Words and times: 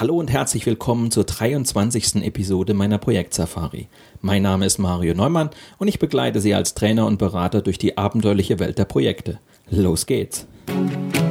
Hallo 0.00 0.16
und 0.16 0.30
herzlich 0.30 0.64
willkommen 0.64 1.10
zur 1.10 1.24
23. 1.24 2.22
Episode 2.22 2.72
meiner 2.72 2.98
Projektsafari. 2.98 3.88
Mein 4.20 4.42
Name 4.42 4.64
ist 4.64 4.78
Mario 4.78 5.12
Neumann 5.12 5.50
und 5.78 5.88
ich 5.88 5.98
begleite 5.98 6.40
Sie 6.40 6.54
als 6.54 6.74
Trainer 6.74 7.04
und 7.04 7.18
Berater 7.18 7.62
durch 7.62 7.78
die 7.78 7.98
abenteuerliche 7.98 8.60
Welt 8.60 8.78
der 8.78 8.84
Projekte. 8.84 9.40
Los 9.70 10.06
geht's! 10.06 10.46
Die 10.68 11.27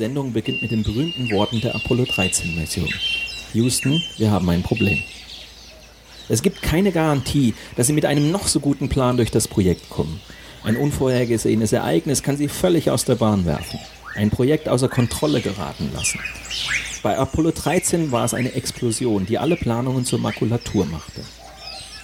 Sendung 0.00 0.32
beginnt 0.32 0.62
mit 0.62 0.70
den 0.70 0.82
berühmten 0.82 1.30
Worten 1.30 1.60
der 1.60 1.74
Apollo 1.74 2.06
13 2.06 2.56
Mission. 2.56 2.88
Houston, 3.52 4.02
wir 4.16 4.30
haben 4.30 4.48
ein 4.48 4.62
Problem. 4.62 4.98
Es 6.30 6.40
gibt 6.40 6.62
keine 6.62 6.90
Garantie, 6.90 7.52
dass 7.76 7.88
Sie 7.88 7.92
mit 7.92 8.06
einem 8.06 8.30
noch 8.30 8.48
so 8.48 8.60
guten 8.60 8.88
Plan 8.88 9.18
durch 9.18 9.30
das 9.30 9.46
Projekt 9.46 9.90
kommen. 9.90 10.18
Ein 10.64 10.78
unvorhergesehenes 10.78 11.74
Ereignis 11.74 12.22
kann 12.22 12.38
Sie 12.38 12.48
völlig 12.48 12.90
aus 12.90 13.04
der 13.04 13.16
Bahn 13.16 13.44
werfen, 13.44 13.78
ein 14.14 14.30
Projekt 14.30 14.70
außer 14.70 14.88
Kontrolle 14.88 15.42
geraten 15.42 15.90
lassen. 15.92 16.18
Bei 17.02 17.18
Apollo 17.18 17.50
13 17.50 18.10
war 18.10 18.24
es 18.24 18.32
eine 18.32 18.54
Explosion, 18.54 19.26
die 19.26 19.36
alle 19.36 19.56
Planungen 19.56 20.06
zur 20.06 20.18
Makulatur 20.18 20.86
machte. 20.86 21.20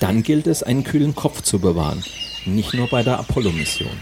Dann 0.00 0.22
gilt 0.22 0.46
es, 0.48 0.62
einen 0.62 0.84
kühlen 0.84 1.14
Kopf 1.14 1.40
zu 1.40 1.60
bewahren, 1.60 2.04
nicht 2.44 2.74
nur 2.74 2.88
bei 2.88 3.02
der 3.02 3.18
Apollo-Mission. 3.20 3.98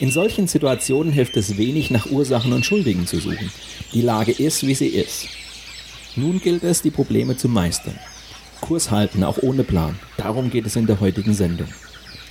In 0.00 0.10
solchen 0.10 0.48
Situationen 0.48 1.12
hilft 1.12 1.36
es 1.36 1.56
wenig, 1.56 1.90
nach 1.90 2.06
Ursachen 2.06 2.52
und 2.52 2.66
Schuldigen 2.66 3.06
zu 3.06 3.20
suchen. 3.20 3.52
Die 3.92 4.02
Lage 4.02 4.32
ist, 4.32 4.66
wie 4.66 4.74
sie 4.74 4.88
ist. 4.88 5.28
Nun 6.16 6.40
gilt 6.40 6.64
es, 6.64 6.82
die 6.82 6.90
Probleme 6.90 7.36
zu 7.36 7.48
meistern. 7.48 7.98
Kurs 8.60 8.90
halten, 8.90 9.22
auch 9.22 9.38
ohne 9.42 9.62
Plan. 9.62 9.98
Darum 10.16 10.50
geht 10.50 10.66
es 10.66 10.76
in 10.76 10.86
der 10.86 11.00
heutigen 11.00 11.34
Sendung. 11.34 11.68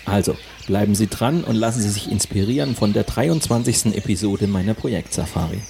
Also, 0.06 0.36
bleiben 0.68 0.96
Sie 0.96 1.08
dran 1.08 1.44
und 1.44 1.56
lassen 1.56 1.82
Sie 1.82 1.90
sich 1.90 2.12
inspirieren 2.12 2.76
von 2.76 2.92
der 2.92 3.04
23. 3.04 3.96
Episode 3.96 4.48
meiner 4.48 4.74
Projektsafari. 4.74 5.62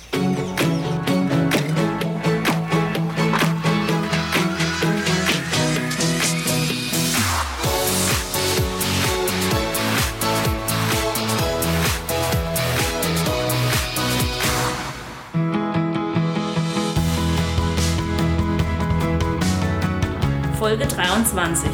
Folge 20.64 20.88
23. 20.88 21.70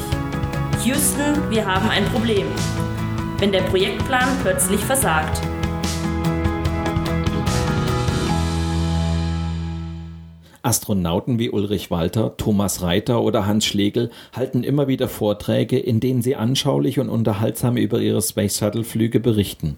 Houston, 0.84 1.52
wir 1.52 1.64
haben 1.64 1.92
ein 1.92 2.06
Problem. 2.06 2.48
Wenn 3.38 3.52
der 3.52 3.62
Projektplan 3.62 4.28
plötzlich 4.42 4.80
versagt. 4.80 5.40
Astronauten 10.64 11.38
wie 11.38 11.52
Ulrich 11.52 11.92
Walter, 11.92 12.36
Thomas 12.38 12.82
Reiter 12.82 13.22
oder 13.22 13.46
Hans 13.46 13.68
Schlegel 13.68 14.10
halten 14.36 14.64
immer 14.64 14.88
wieder 14.88 15.08
Vorträge, 15.08 15.78
in 15.78 16.00
denen 16.00 16.24
sie 16.24 16.36
anschaulich 16.36 17.00
und 17.00 17.10
unterhaltsam 17.10 17.78
über 17.78 18.00
ihre 18.02 18.24
Space 18.24 18.58
Shuttle 18.58 18.84
Flüge 18.84 19.20
berichten. 19.20 19.78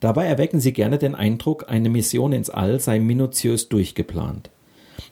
Dabei 0.00 0.26
erwecken 0.26 0.60
sie 0.60 0.74
gerne 0.74 0.98
den 0.98 1.14
Eindruck, 1.14 1.70
eine 1.70 1.88
Mission 1.88 2.34
ins 2.34 2.50
All 2.50 2.80
sei 2.80 2.98
minutiös 2.98 3.70
durchgeplant. 3.70 4.50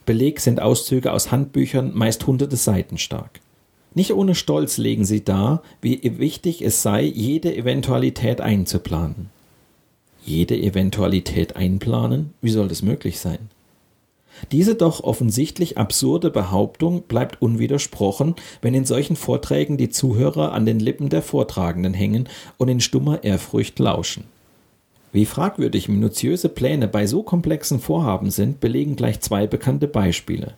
Beleg 0.07 0.41
sind 0.41 0.61
Auszüge 0.61 1.13
aus 1.13 1.31
Handbüchern, 1.31 1.93
meist 1.95 2.27
hunderte 2.27 2.57
Seiten 2.57 2.99
stark. 2.99 3.41
Nicht 3.95 4.13
ohne 4.13 4.35
Stolz 4.35 4.77
legen 4.77 5.05
sie 5.05 5.25
dar, 5.25 5.63
wie 5.81 6.01
wichtig 6.19 6.63
es 6.63 6.83
sei, 6.83 7.03
jede 7.03 7.55
Eventualität 7.57 8.41
einzuplanen. 8.41 9.31
Jede 10.25 10.57
Eventualität 10.57 11.55
einplanen? 11.57 12.35
Wie 12.41 12.51
soll 12.51 12.69
das 12.69 12.83
möglich 12.83 13.21
sein? 13.21 13.51
Diese 14.51 14.75
doch 14.75 15.05
offensichtlich 15.05 15.79
absurde 15.79 16.31
Behauptung 16.31 17.03
bleibt 17.03 17.41
unwidersprochen, 17.41 18.35
wenn 18.63 18.75
in 18.75 18.85
solchen 18.85 19.17
Vorträgen 19.17 19.77
die 19.77 19.91
Zuhörer 19.91 20.53
an 20.53 20.67
den 20.67 20.81
Lippen 20.81 21.09
der 21.09 21.23
Vortragenden 21.23 21.95
hängen 21.95 22.29
und 22.59 22.69
in 22.69 22.81
stummer 22.81 23.23
Ehrfurcht 23.23 23.79
lauschen. 23.79 24.25
Wie 25.15 25.27
fragwürdig 25.27 25.89
minutiöse 25.89 26.49
Pläne 26.49 26.89
bei 26.89 27.07
so 27.07 27.23
komplexen 27.23 27.79
Vorhaben 27.79 28.33
sind, 28.33 28.59
belegen 28.59 28.97
gleich 28.97 29.21
zwei 29.21 29.47
bekannte 29.47 29.87
Beispiele. 29.87 30.55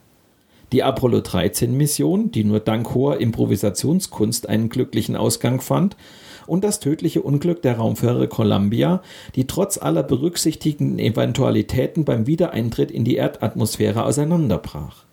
Die 0.72 0.82
Apollo 0.82 1.20
13 1.20 1.76
Mission, 1.76 2.30
die 2.30 2.42
nur 2.42 2.60
dank 2.60 2.94
hoher 2.94 3.18
Improvisationskunst 3.18 4.48
einen 4.48 4.70
glücklichen 4.70 5.14
Ausgang 5.14 5.60
fand, 5.60 5.98
und 6.46 6.64
das 6.64 6.80
tödliche 6.80 7.20
Unglück 7.20 7.60
der 7.60 7.76
Raumfähre 7.76 8.28
Columbia, 8.28 9.02
die 9.34 9.46
trotz 9.46 9.76
aller 9.76 10.02
berücksichtigten 10.02 10.98
Eventualitäten 10.98 12.06
beim 12.06 12.26
Wiedereintritt 12.26 12.90
in 12.90 13.04
die 13.04 13.16
Erdatmosphäre 13.16 14.06
auseinanderbrach. 14.06 15.04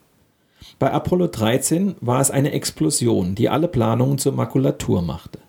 Bei 0.79 0.93
Apollo 0.93 1.27
13 1.27 1.95
war 1.99 2.21
es 2.21 2.31
eine 2.31 2.53
Explosion, 2.53 3.35
die 3.35 3.49
alle 3.49 3.67
Planungen 3.67 4.19
zur 4.19 4.31
Makulatur 4.31 5.01
machte. 5.01 5.39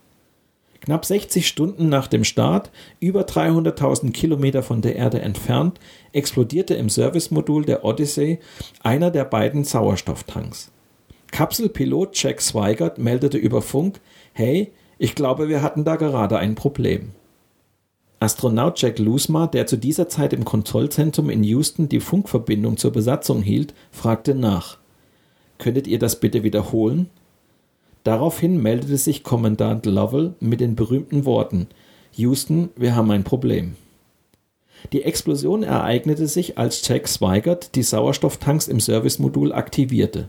Knapp 0.85 1.07
60 1.07 1.49
Stunden 1.49 1.89
nach 1.89 2.09
dem 2.09 2.25
Start, 2.25 2.71
über 3.01 3.23
300.000 3.23 4.13
Kilometer 4.13 4.63
von 4.63 4.83
der 4.83 4.97
Erde 4.97 5.23
entfernt, 5.23 5.81
explodierte 6.13 6.75
im 6.75 6.91
Servicemodul 6.91 7.65
der 7.65 7.87
Odyssey 7.87 8.39
einer 8.83 9.11
der 9.11 9.25
beiden 9.25 9.65
Sauerstofftanks. 9.65 10.71
Kapselpilot 11.31 12.11
Jack 12.23 12.43
Swigert 12.43 12.99
meldete 12.99 13.39
über 13.39 13.63
Funk, 13.63 14.01
hey, 14.35 14.73
ich 14.99 15.15
glaube, 15.15 15.49
wir 15.49 15.63
hatten 15.63 15.85
da 15.85 15.97
gerade 15.97 16.37
ein 16.37 16.55
Problem. 16.55 17.13
Astronaut 18.21 18.79
Jack 18.79 18.99
Lusma, 18.99 19.47
der 19.47 19.67
zu 19.67 19.79
dieser 19.79 20.11
Zeit 20.11 20.35
im 20.35 20.45
Kontrollzentrum 20.45 21.31
in 21.31 21.43
Houston 21.45 21.89
die 21.89 22.01
Funkverbindung 22.01 22.77
zur 22.77 22.93
Besatzung 22.93 23.41
hielt, 23.41 23.73
fragte 23.91 24.35
nach. 24.35 24.77
Könntet 25.57 25.87
ihr 25.87 25.99
das 25.99 26.21
bitte 26.21 26.43
wiederholen? 26.43 27.09
Daraufhin 28.05 28.63
meldete 28.63 28.99
sich 28.99 29.25
Kommandant 29.25 29.87
Lovell 29.87 30.35
mit 30.39 30.61
den 30.61 30.77
berühmten 30.77 31.25
Worten 31.25 31.69
Houston, 32.17 32.69
wir 32.77 32.95
haben 32.95 33.11
ein 33.11 33.25
Problem. 33.25 33.77
Die 34.93 35.03
Explosion 35.03 35.63
ereignete 35.63 36.29
sich, 36.29 36.59
als 36.59 36.87
Jack 36.87 37.09
Swigert 37.09 37.75
die 37.75 37.83
Sauerstofftanks 37.83 38.69
im 38.69 38.79
Servicemodul 38.79 39.53
aktivierte. 39.53 40.29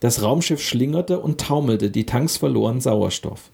Das 0.00 0.22
Raumschiff 0.22 0.62
schlingerte 0.62 1.18
und 1.18 1.40
taumelte, 1.40 1.90
die 1.90 2.06
Tanks 2.06 2.36
verloren 2.36 2.80
Sauerstoff. 2.80 3.50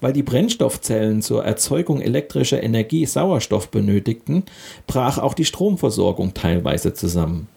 Weil 0.00 0.12
die 0.12 0.22
Brennstoffzellen 0.22 1.22
zur 1.22 1.44
Erzeugung 1.44 2.00
elektrischer 2.00 2.62
Energie 2.62 3.06
Sauerstoff 3.06 3.70
benötigten, 3.70 4.44
brach 4.86 5.18
auch 5.18 5.34
die 5.34 5.44
Stromversorgung 5.44 6.34
teilweise 6.34 6.94
zusammen. 6.94 7.48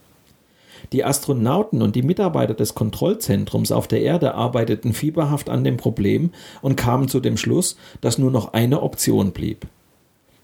Die 0.92 1.04
Astronauten 1.04 1.82
und 1.82 1.96
die 1.96 2.02
Mitarbeiter 2.02 2.54
des 2.54 2.74
Kontrollzentrums 2.74 3.72
auf 3.72 3.88
der 3.88 4.02
Erde 4.02 4.34
arbeiteten 4.34 4.92
fieberhaft 4.92 5.50
an 5.50 5.64
dem 5.64 5.76
Problem 5.76 6.30
und 6.62 6.76
kamen 6.76 7.08
zu 7.08 7.20
dem 7.20 7.36
Schluss, 7.36 7.76
dass 8.00 8.18
nur 8.18 8.30
noch 8.30 8.52
eine 8.52 8.82
Option 8.82 9.32
blieb. 9.32 9.66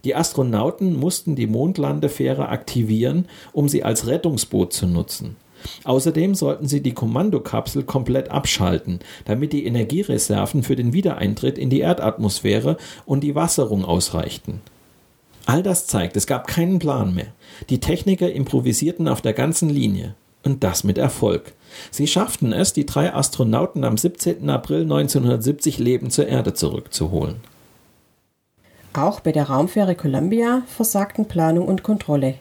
Die 0.05 0.15
Astronauten 0.15 0.99
mussten 0.99 1.35
die 1.35 1.47
Mondlandefähre 1.47 2.49
aktivieren, 2.49 3.27
um 3.53 3.69
sie 3.69 3.85
als 3.85 4.07
Rettungsboot 4.07 4.73
zu 4.73 4.87
nutzen. 4.87 5.37
Außerdem 5.85 6.35
sollten 6.35 6.69
sie 6.69 6.83
die 6.83 6.93
Kommandokapsel 6.93 7.85
komplett 7.85 8.31
abschalten, 8.31 9.01
damit 9.25 9.55
die 9.55 9.65
Energiereserven 9.65 10.63
für 10.63 10.77
den 10.77 10.93
Wiedereintritt 10.93 11.57
in 11.57 11.71
die 11.71 11.81
Erdatmosphäre 11.81 12.77
und 13.07 13.21
die 13.21 13.35
Wasserung 13.35 13.85
ausreichten. 13.85 14.61
All 15.47 15.63
das 15.63 15.87
zeigt, 15.87 16.17
es 16.17 16.27
gab 16.27 16.47
keinen 16.47 16.79
Plan 16.79 17.15
mehr. 17.15 17.33
Die 17.69 17.81
Techniker 17.81 18.31
improvisierten 18.31 19.09
auf 19.09 19.21
der 19.21 19.35
ganzen 19.35 19.69
Linie. 19.69 20.15
Und 20.45 20.63
das 20.63 20.85
mit 20.85 20.99
Erfolg. 20.99 21.53
Sie 21.91 22.07
schafften 22.07 22.53
es, 22.53 22.73
die 22.73 22.87
drei 22.87 23.15
Astronauten 23.15 23.83
am 23.83 23.97
17. 23.97 24.49
April 24.51 24.83
1970 24.83 25.79
lebend 25.79 26.13
zur 26.13 26.29
Erde 26.29 26.55
zurückzuholen. 26.55 27.37
Auch 28.93 29.21
bei 29.21 29.33
der 29.33 29.49
Raumfähre 29.49 29.97
Columbia 29.97 30.63
versagten 30.67 31.27
Planung 31.27 31.67
und 31.67 31.83
Kontrolle. 31.83 32.35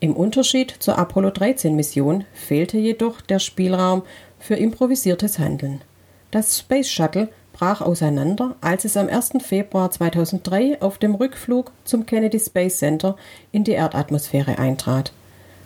Im 0.00 0.14
Unterschied 0.14 0.74
zur 0.78 0.96
Apollo 0.96 1.30
13 1.30 1.74
Mission 1.74 2.24
fehlte 2.32 2.78
jedoch 2.78 3.20
der 3.20 3.40
Spielraum 3.40 4.02
für 4.38 4.54
improvisiertes 4.54 5.38
Handeln. 5.38 5.82
Das 6.30 6.58
Space 6.58 6.88
Shuttle 6.88 7.28
brach 7.52 7.80
auseinander, 7.80 8.54
als 8.60 8.84
es 8.84 8.96
am 8.96 9.08
1. 9.08 9.32
Februar 9.40 9.90
2003 9.90 10.80
auf 10.80 10.98
dem 10.98 11.16
Rückflug 11.16 11.72
zum 11.84 12.06
Kennedy 12.06 12.38
Space 12.38 12.78
Center 12.78 13.16
in 13.50 13.64
die 13.64 13.72
Erdatmosphäre 13.72 14.58
eintrat. 14.58 15.12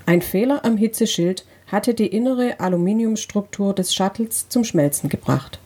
Ein 0.07 0.23
Fehler 0.23 0.65
am 0.65 0.79
Hitzeschild 0.79 1.45
hatte 1.73 1.95
die 1.95 2.07
innere 2.07 2.61
Aluminiumstruktur 2.61 3.75
des 3.75 3.95
Shuttles 3.95 4.49
zum 4.49 4.63
Schmelzen 4.63 5.09
gebracht. 5.09 5.59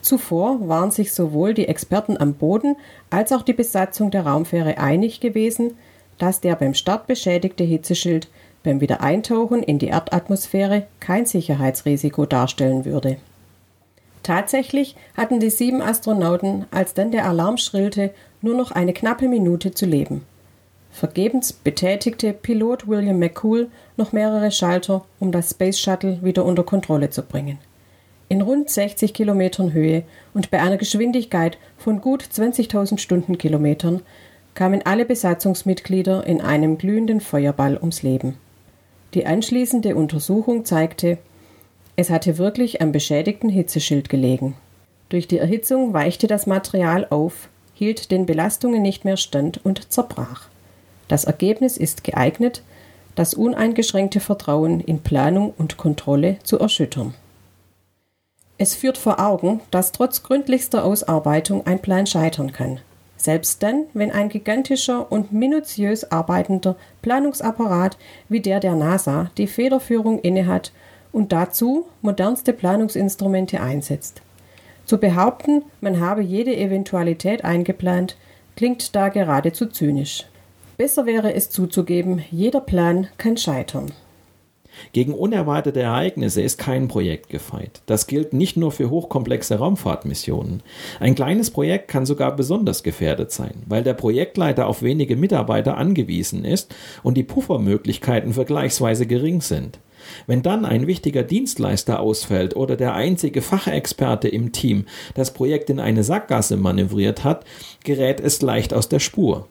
Zuvor 0.00 0.68
waren 0.68 0.92
sich 0.92 1.12
sowohl 1.12 1.52
die 1.52 1.66
Experten 1.66 2.16
am 2.16 2.34
Boden 2.34 2.76
als 3.10 3.32
auch 3.32 3.42
die 3.42 3.52
Besatzung 3.52 4.10
der 4.10 4.24
Raumfähre 4.24 4.78
einig 4.78 5.20
gewesen, 5.20 5.76
dass 6.16 6.40
der 6.40 6.54
beim 6.54 6.74
Start 6.74 7.06
beschädigte 7.08 7.64
Hitzeschild 7.64 8.28
beim 8.62 8.80
Wiedereintauchen 8.80 9.62
in 9.62 9.78
die 9.78 9.88
Erdatmosphäre 9.88 10.86
kein 11.00 11.26
Sicherheitsrisiko 11.26 12.26
darstellen 12.26 12.84
würde. 12.84 13.16
Tatsächlich 14.22 14.96
hatten 15.16 15.40
die 15.40 15.50
sieben 15.50 15.80
Astronauten, 15.80 16.66
als 16.70 16.94
dann 16.94 17.10
der 17.10 17.26
Alarm 17.26 17.56
schrillte, 17.56 18.12
nur 18.42 18.54
noch 18.54 18.70
eine 18.70 18.92
knappe 18.92 19.28
Minute 19.28 19.72
zu 19.72 19.86
leben. 19.86 20.22
Vergebens 20.98 21.52
betätigte 21.52 22.32
Pilot 22.32 22.88
William 22.88 23.20
McCool 23.20 23.68
noch 23.96 24.12
mehrere 24.12 24.50
Schalter, 24.50 25.04
um 25.20 25.30
das 25.30 25.50
Space 25.50 25.78
Shuttle 25.78 26.18
wieder 26.22 26.44
unter 26.44 26.64
Kontrolle 26.64 27.08
zu 27.10 27.22
bringen. 27.22 27.58
In 28.28 28.42
rund 28.42 28.68
60 28.68 29.14
Kilometern 29.14 29.72
Höhe 29.72 30.02
und 30.34 30.50
bei 30.50 30.60
einer 30.60 30.76
Geschwindigkeit 30.76 31.56
von 31.76 32.00
gut 32.00 32.24
20.000 32.24 32.98
Stundenkilometern 32.98 34.02
kamen 34.54 34.82
alle 34.84 35.04
Besatzungsmitglieder 35.04 36.26
in 36.26 36.40
einem 36.40 36.78
glühenden 36.78 37.20
Feuerball 37.20 37.76
ums 37.76 38.02
Leben. 38.02 38.36
Die 39.14 39.24
anschließende 39.24 39.94
Untersuchung 39.94 40.64
zeigte, 40.64 41.18
es 41.94 42.10
hatte 42.10 42.38
wirklich 42.38 42.82
am 42.82 42.90
beschädigten 42.90 43.50
Hitzeschild 43.50 44.08
gelegen. 44.08 44.56
Durch 45.10 45.28
die 45.28 45.38
Erhitzung 45.38 45.92
weichte 45.92 46.26
das 46.26 46.48
Material 46.48 47.06
auf, 47.08 47.48
hielt 47.72 48.10
den 48.10 48.26
Belastungen 48.26 48.82
nicht 48.82 49.04
mehr 49.04 49.16
stand 49.16 49.64
und 49.64 49.92
zerbrach. 49.92 50.48
Das 51.08 51.24
Ergebnis 51.24 51.76
ist 51.76 52.04
geeignet, 52.04 52.62
das 53.14 53.34
uneingeschränkte 53.34 54.20
Vertrauen 54.20 54.80
in 54.80 55.00
Planung 55.00 55.52
und 55.58 55.76
Kontrolle 55.76 56.36
zu 56.44 56.58
erschüttern. 56.58 57.14
Es 58.58 58.74
führt 58.74 58.98
vor 58.98 59.20
Augen, 59.20 59.60
dass 59.70 59.92
trotz 59.92 60.22
gründlichster 60.22 60.84
Ausarbeitung 60.84 61.66
ein 61.66 61.80
Plan 61.80 62.06
scheitern 62.06 62.52
kann. 62.52 62.80
Selbst 63.16 63.62
dann, 63.62 63.84
wenn 63.94 64.12
ein 64.12 64.28
gigantischer 64.28 65.10
und 65.10 65.32
minutiös 65.32 66.10
arbeitender 66.10 66.76
Planungsapparat 67.02 67.98
wie 68.28 68.40
der 68.40 68.60
der 68.60 68.76
NASA 68.76 69.30
die 69.36 69.48
Federführung 69.48 70.20
innehat 70.20 70.72
und 71.10 71.32
dazu 71.32 71.86
modernste 72.02 72.52
Planungsinstrumente 72.52 73.60
einsetzt. 73.60 74.22
Zu 74.84 74.98
behaupten, 74.98 75.62
man 75.80 76.00
habe 76.00 76.22
jede 76.22 76.56
Eventualität 76.56 77.44
eingeplant, 77.44 78.16
klingt 78.56 78.94
da 78.94 79.08
geradezu 79.08 79.66
zynisch. 79.66 80.26
Besser 80.78 81.06
wäre 81.06 81.34
es 81.34 81.50
zuzugeben, 81.50 82.22
jeder 82.30 82.60
Plan 82.60 83.08
kann 83.18 83.36
scheitern. 83.36 83.90
Gegen 84.92 85.12
unerwartete 85.12 85.80
Ereignisse 85.80 86.40
ist 86.40 86.56
kein 86.56 86.86
Projekt 86.86 87.30
gefeit. 87.30 87.82
Das 87.86 88.06
gilt 88.06 88.32
nicht 88.32 88.56
nur 88.56 88.70
für 88.70 88.88
hochkomplexe 88.88 89.56
Raumfahrtmissionen. 89.56 90.62
Ein 91.00 91.16
kleines 91.16 91.50
Projekt 91.50 91.88
kann 91.88 92.06
sogar 92.06 92.36
besonders 92.36 92.84
gefährdet 92.84 93.32
sein, 93.32 93.54
weil 93.66 93.82
der 93.82 93.94
Projektleiter 93.94 94.68
auf 94.68 94.80
wenige 94.84 95.16
Mitarbeiter 95.16 95.76
angewiesen 95.76 96.44
ist 96.44 96.72
und 97.02 97.16
die 97.16 97.24
Puffermöglichkeiten 97.24 98.32
vergleichsweise 98.32 99.06
gering 99.06 99.40
sind. 99.40 99.80
Wenn 100.28 100.44
dann 100.44 100.64
ein 100.64 100.86
wichtiger 100.86 101.24
Dienstleister 101.24 101.98
ausfällt 101.98 102.54
oder 102.54 102.76
der 102.76 102.94
einzige 102.94 103.42
Fachexperte 103.42 104.28
im 104.28 104.52
Team 104.52 104.86
das 105.14 105.34
Projekt 105.34 105.70
in 105.70 105.80
eine 105.80 106.04
Sackgasse 106.04 106.56
manövriert 106.56 107.24
hat, 107.24 107.44
gerät 107.82 108.20
es 108.20 108.40
leicht 108.42 108.72
aus 108.72 108.88
der 108.88 109.00
Spur. 109.00 109.48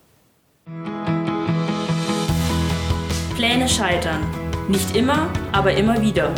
Pläne 3.67 3.69
scheitern. 3.69 4.21
Nicht 4.69 4.95
immer, 4.95 5.29
aber 5.51 5.73
immer 5.73 6.01
wieder. 6.01 6.33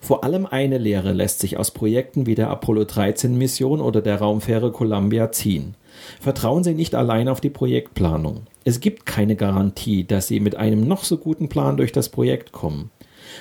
Vor 0.00 0.22
allem 0.22 0.46
eine 0.46 0.78
Lehre 0.78 1.12
lässt 1.12 1.40
sich 1.40 1.56
aus 1.56 1.72
Projekten 1.72 2.26
wie 2.26 2.36
der 2.36 2.48
Apollo 2.48 2.84
13 2.84 3.36
Mission 3.36 3.80
oder 3.80 4.00
der 4.00 4.20
Raumfähre 4.20 4.70
Columbia 4.70 5.32
ziehen. 5.32 5.74
Vertrauen 6.20 6.62
Sie 6.62 6.74
nicht 6.74 6.94
allein 6.94 7.28
auf 7.28 7.40
die 7.40 7.50
Projektplanung. 7.50 8.42
Es 8.64 8.80
gibt 8.80 9.04
keine 9.04 9.34
Garantie, 9.34 10.04
dass 10.04 10.28
Sie 10.28 10.38
mit 10.38 10.54
einem 10.56 10.86
noch 10.86 11.02
so 11.02 11.18
guten 11.18 11.48
Plan 11.48 11.76
durch 11.76 11.90
das 11.90 12.08
Projekt 12.08 12.52
kommen. 12.52 12.90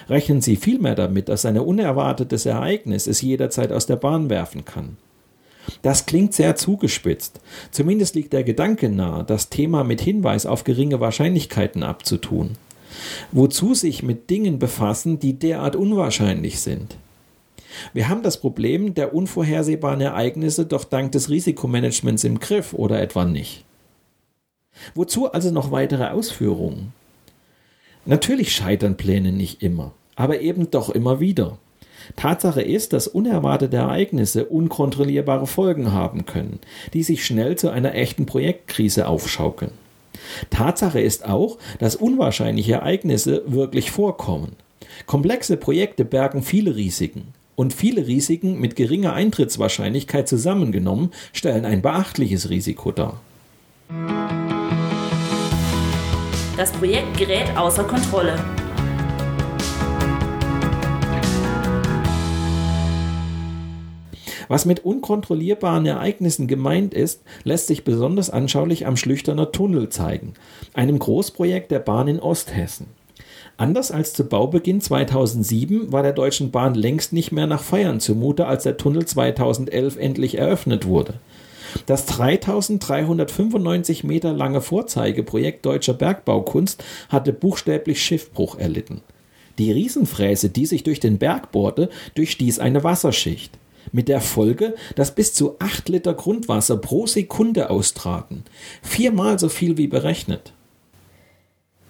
Rechnen 0.09 0.41
Sie 0.41 0.55
vielmehr 0.55 0.95
damit, 0.95 1.29
dass 1.29 1.45
ein 1.45 1.59
unerwartetes 1.59 2.45
Ereignis 2.45 3.05
es 3.05 3.21
jederzeit 3.21 3.71
aus 3.71 3.85
der 3.85 3.97
Bahn 3.97 4.29
werfen 4.31 4.65
kann. 4.65 4.97
Das 5.81 6.05
klingt 6.05 6.33
sehr 6.33 6.55
zugespitzt. 6.55 7.39
Zumindest 7.71 8.15
liegt 8.15 8.33
der 8.33 8.43
Gedanke 8.43 8.89
nahe, 8.89 9.23
das 9.23 9.49
Thema 9.49 9.83
mit 9.83 10.01
Hinweis 10.01 10.45
auf 10.45 10.63
geringe 10.63 10.99
Wahrscheinlichkeiten 10.99 11.83
abzutun. 11.83 12.51
Wozu 13.31 13.73
sich 13.73 14.03
mit 14.03 14.29
Dingen 14.29 14.59
befassen, 14.59 15.19
die 15.19 15.33
derart 15.33 15.75
unwahrscheinlich 15.75 16.59
sind? 16.61 16.97
Wir 17.93 18.07
haben 18.07 18.23
das 18.23 18.39
Problem 18.39 18.93
der 18.93 19.13
unvorhersehbaren 19.13 20.01
Ereignisse 20.01 20.65
doch 20.65 20.85
dank 20.85 21.11
des 21.11 21.29
Risikomanagements 21.29 22.23
im 22.23 22.39
Griff 22.39 22.73
oder 22.73 23.01
etwa 23.01 23.25
nicht. 23.25 23.65
Wozu 24.93 25.31
also 25.31 25.51
noch 25.51 25.71
weitere 25.71 26.07
Ausführungen? 26.07 26.93
Natürlich 28.05 28.53
scheitern 28.53 28.97
Pläne 28.97 29.31
nicht 29.31 29.63
immer, 29.63 29.93
aber 30.15 30.41
eben 30.41 30.69
doch 30.69 30.89
immer 30.89 31.19
wieder. 31.19 31.57
Tatsache 32.15 32.61
ist, 32.61 32.93
dass 32.93 33.07
unerwartete 33.07 33.77
Ereignisse 33.77 34.45
unkontrollierbare 34.45 35.47
Folgen 35.47 35.91
haben 35.91 36.25
können, 36.25 36.59
die 36.93 37.03
sich 37.03 37.25
schnell 37.25 37.55
zu 37.57 37.69
einer 37.69 37.95
echten 37.95 38.25
Projektkrise 38.25 39.07
aufschaukeln. 39.07 39.71
Tatsache 40.49 40.99
ist 40.99 41.25
auch, 41.25 41.57
dass 41.79 41.95
unwahrscheinliche 41.95 42.73
Ereignisse 42.73 43.43
wirklich 43.45 43.91
vorkommen. 43.91 44.55
Komplexe 45.05 45.57
Projekte 45.57 46.05
bergen 46.05 46.41
viele 46.41 46.75
Risiken. 46.75 47.33
Und 47.55 47.73
viele 47.73 48.05
Risiken 48.05 48.59
mit 48.59 48.75
geringer 48.75 49.13
Eintrittswahrscheinlichkeit 49.13 50.27
zusammengenommen 50.27 51.11
stellen 51.31 51.65
ein 51.65 51.81
beachtliches 51.81 52.49
Risiko 52.49 52.91
dar. 52.91 53.21
Das 56.57 56.71
Projekt 56.71 57.17
gerät 57.17 57.55
außer 57.55 57.83
Kontrolle. 57.83 58.35
Was 64.47 64.65
mit 64.65 64.85
unkontrollierbaren 64.85 65.85
Ereignissen 65.85 66.47
gemeint 66.47 66.93
ist, 66.93 67.21
lässt 67.43 67.67
sich 67.67 67.83
besonders 67.83 68.29
anschaulich 68.29 68.85
am 68.85 68.97
Schlüchterner 68.97 69.51
Tunnel 69.51 69.89
zeigen, 69.89 70.33
einem 70.73 70.99
Großprojekt 70.99 71.71
der 71.71 71.79
Bahn 71.79 72.07
in 72.07 72.19
Osthessen. 72.19 72.87
Anders 73.57 73.91
als 73.91 74.13
zu 74.13 74.25
Baubeginn 74.25 74.81
2007 74.81 75.91
war 75.91 76.03
der 76.03 76.11
Deutschen 76.11 76.51
Bahn 76.51 76.75
längst 76.75 77.13
nicht 77.13 77.31
mehr 77.31 77.47
nach 77.47 77.63
Feiern 77.63 77.99
zumute, 77.99 78.47
als 78.47 78.63
der 78.63 78.77
Tunnel 78.77 79.05
2011 79.05 79.97
endlich 79.97 80.37
eröffnet 80.37 80.85
wurde. 80.85 81.15
Das 81.85 82.05
3395 82.05 84.03
Meter 84.03 84.33
lange 84.33 84.61
Vorzeigeprojekt 84.61 85.65
deutscher 85.65 85.93
Bergbaukunst 85.93 86.83
hatte 87.09 87.33
buchstäblich 87.33 88.01
Schiffbruch 88.01 88.57
erlitten. 88.57 89.01
Die 89.57 89.71
Riesenfräse, 89.71 90.49
die 90.49 90.65
sich 90.65 90.83
durch 90.83 90.99
den 90.99 91.17
Berg 91.17 91.51
bohrte, 91.51 91.89
durchstieß 92.15 92.59
eine 92.59 92.83
Wasserschicht 92.83 93.57
mit 93.91 94.07
der 94.07 94.21
Folge, 94.21 94.75
dass 94.95 95.15
bis 95.15 95.33
zu 95.33 95.55
8 95.59 95.89
Liter 95.89 96.13
Grundwasser 96.13 96.77
pro 96.77 97.07
Sekunde 97.07 97.69
austraten, 97.69 98.43
viermal 98.81 99.39
so 99.39 99.49
viel 99.49 99.77
wie 99.77 99.87
berechnet. 99.87 100.53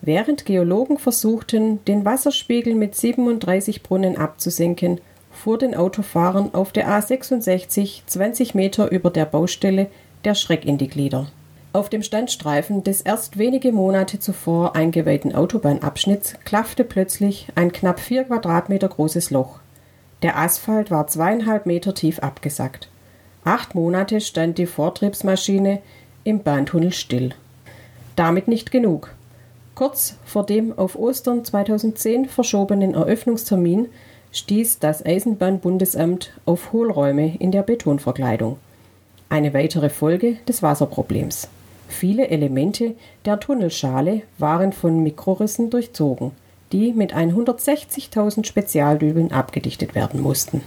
Während 0.01 0.45
Geologen 0.45 0.99
versuchten, 0.99 1.83
den 1.85 2.05
Wasserspiegel 2.05 2.75
mit 2.75 2.95
37 2.95 3.81
Brunnen 3.81 4.17
abzusenken, 4.17 5.01
fuhr 5.31 5.57
den 5.57 5.75
Autofahrern 5.75 6.53
auf 6.53 6.71
der 6.71 6.87
A66 6.87 8.01
20 8.05 8.55
Meter 8.55 8.91
über 8.91 9.09
der 9.09 9.25
Baustelle 9.25 9.87
der 10.23 10.35
Schreck 10.35 10.65
in 10.65 10.77
die 10.77 10.87
Glieder. 10.87 11.27
Auf 11.73 11.89
dem 11.89 12.03
Standstreifen 12.03 12.83
des 12.83 13.01
erst 13.01 13.37
wenige 13.37 13.73
Monate 13.73 14.19
zuvor 14.19 14.75
eingeweihten 14.75 15.35
Autobahnabschnitts 15.35 16.35
klaffte 16.45 16.85
plötzlich 16.85 17.47
ein 17.55 17.73
knapp 17.73 17.99
vier 17.99 18.23
Quadratmeter 18.23 18.87
großes 18.87 19.29
Loch. 19.29 19.59
Der 20.25 20.39
Asphalt 20.39 20.89
war 20.89 21.05
zweieinhalb 21.05 21.67
Meter 21.67 21.93
tief 21.93 22.17
abgesackt. 22.17 22.89
Acht 23.43 23.75
Monate 23.75 24.21
stand 24.21 24.57
die 24.57 24.65
Vortriebsmaschine 24.65 25.83
im 26.23 26.41
Bahntunnel 26.41 26.93
still. 26.93 27.35
Damit 28.15 28.47
nicht 28.47 28.71
genug. 28.71 29.13
Kurz 29.75 30.17
vor 30.25 30.43
dem 30.43 30.75
auf 30.79 30.97
Ostern 30.97 31.45
2010 31.45 32.25
verschobenen 32.25 32.95
Eröffnungstermin 32.95 33.85
stieß 34.31 34.79
das 34.79 35.05
Eisenbahnbundesamt 35.05 36.33
auf 36.45 36.73
Hohlräume 36.73 37.35
in 37.37 37.51
der 37.51 37.61
Betonverkleidung. 37.61 38.57
Eine 39.29 39.53
weitere 39.53 39.91
Folge 39.91 40.37
des 40.47 40.63
Wasserproblems. 40.63 41.49
Viele 41.87 42.29
Elemente 42.29 42.95
der 43.25 43.39
Tunnelschale 43.39 44.23
waren 44.39 44.73
von 44.73 45.03
Mikrorissen 45.03 45.69
durchzogen 45.69 46.31
die 46.71 46.93
mit 46.93 47.13
160.000 47.13 48.45
Spezialdübeln 48.45 49.31
abgedichtet 49.31 49.95
werden 49.95 50.21
mussten. 50.21 50.61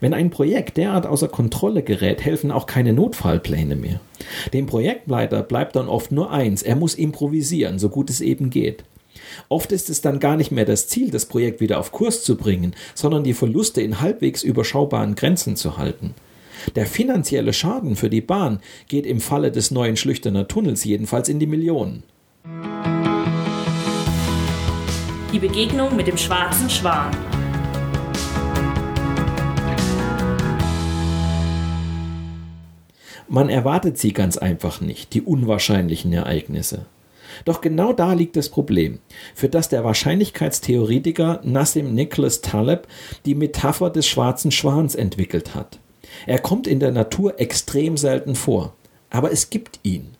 Wenn 0.00 0.14
ein 0.14 0.30
Projekt 0.30 0.76
derart 0.76 1.06
außer 1.06 1.28
Kontrolle 1.28 1.82
gerät, 1.82 2.24
helfen 2.24 2.50
auch 2.50 2.66
keine 2.66 2.92
Notfallpläne 2.92 3.76
mehr. 3.76 4.00
Dem 4.52 4.66
Projektleiter 4.66 5.42
bleibt 5.42 5.76
dann 5.76 5.88
oft 5.88 6.12
nur 6.12 6.30
eins, 6.30 6.62
er 6.62 6.76
muss 6.76 6.94
improvisieren, 6.94 7.78
so 7.78 7.88
gut 7.88 8.10
es 8.10 8.20
eben 8.20 8.50
geht. 8.50 8.84
Oft 9.48 9.72
ist 9.72 9.90
es 9.90 10.00
dann 10.00 10.18
gar 10.18 10.36
nicht 10.36 10.50
mehr 10.50 10.64
das 10.64 10.88
Ziel, 10.88 11.10
das 11.10 11.26
Projekt 11.26 11.60
wieder 11.60 11.78
auf 11.78 11.92
Kurs 11.92 12.24
zu 12.24 12.36
bringen, 12.36 12.74
sondern 12.94 13.24
die 13.24 13.34
Verluste 13.34 13.82
in 13.82 14.00
halbwegs 14.00 14.42
überschaubaren 14.42 15.14
Grenzen 15.14 15.56
zu 15.56 15.76
halten. 15.76 16.14
Der 16.76 16.86
finanzielle 16.86 17.52
Schaden 17.52 17.96
für 17.96 18.10
die 18.10 18.20
Bahn 18.20 18.60
geht 18.88 19.06
im 19.06 19.20
Falle 19.20 19.50
des 19.50 19.70
neuen 19.70 19.96
Schlüchterner 19.96 20.46
Tunnels 20.46 20.84
jedenfalls 20.84 21.28
in 21.28 21.38
die 21.38 21.46
Millionen. 21.46 22.02
Die 25.32 25.38
Begegnung 25.38 25.94
mit 25.94 26.08
dem 26.08 26.16
schwarzen 26.16 26.68
Schwan. 26.68 27.16
Man 33.28 33.48
erwartet 33.48 33.96
sie 33.96 34.12
ganz 34.12 34.38
einfach 34.38 34.80
nicht, 34.80 35.14
die 35.14 35.22
unwahrscheinlichen 35.22 36.12
Ereignisse. 36.12 36.86
Doch 37.44 37.60
genau 37.60 37.92
da 37.92 38.12
liegt 38.12 38.34
das 38.34 38.48
Problem, 38.48 38.98
für 39.36 39.48
das 39.48 39.68
der 39.68 39.84
Wahrscheinlichkeitstheoretiker 39.84 41.40
Nassim 41.44 41.94
Nicholas 41.94 42.40
Taleb 42.40 42.88
die 43.24 43.36
Metapher 43.36 43.90
des 43.90 44.08
schwarzen 44.08 44.50
Schwans 44.50 44.96
entwickelt 44.96 45.54
hat. 45.54 45.78
Er 46.26 46.40
kommt 46.40 46.66
in 46.66 46.80
der 46.80 46.90
Natur 46.90 47.38
extrem 47.38 47.96
selten 47.96 48.34
vor, 48.34 48.72
aber 49.10 49.30
es 49.30 49.48
gibt 49.48 49.78
ihn. 49.84 50.16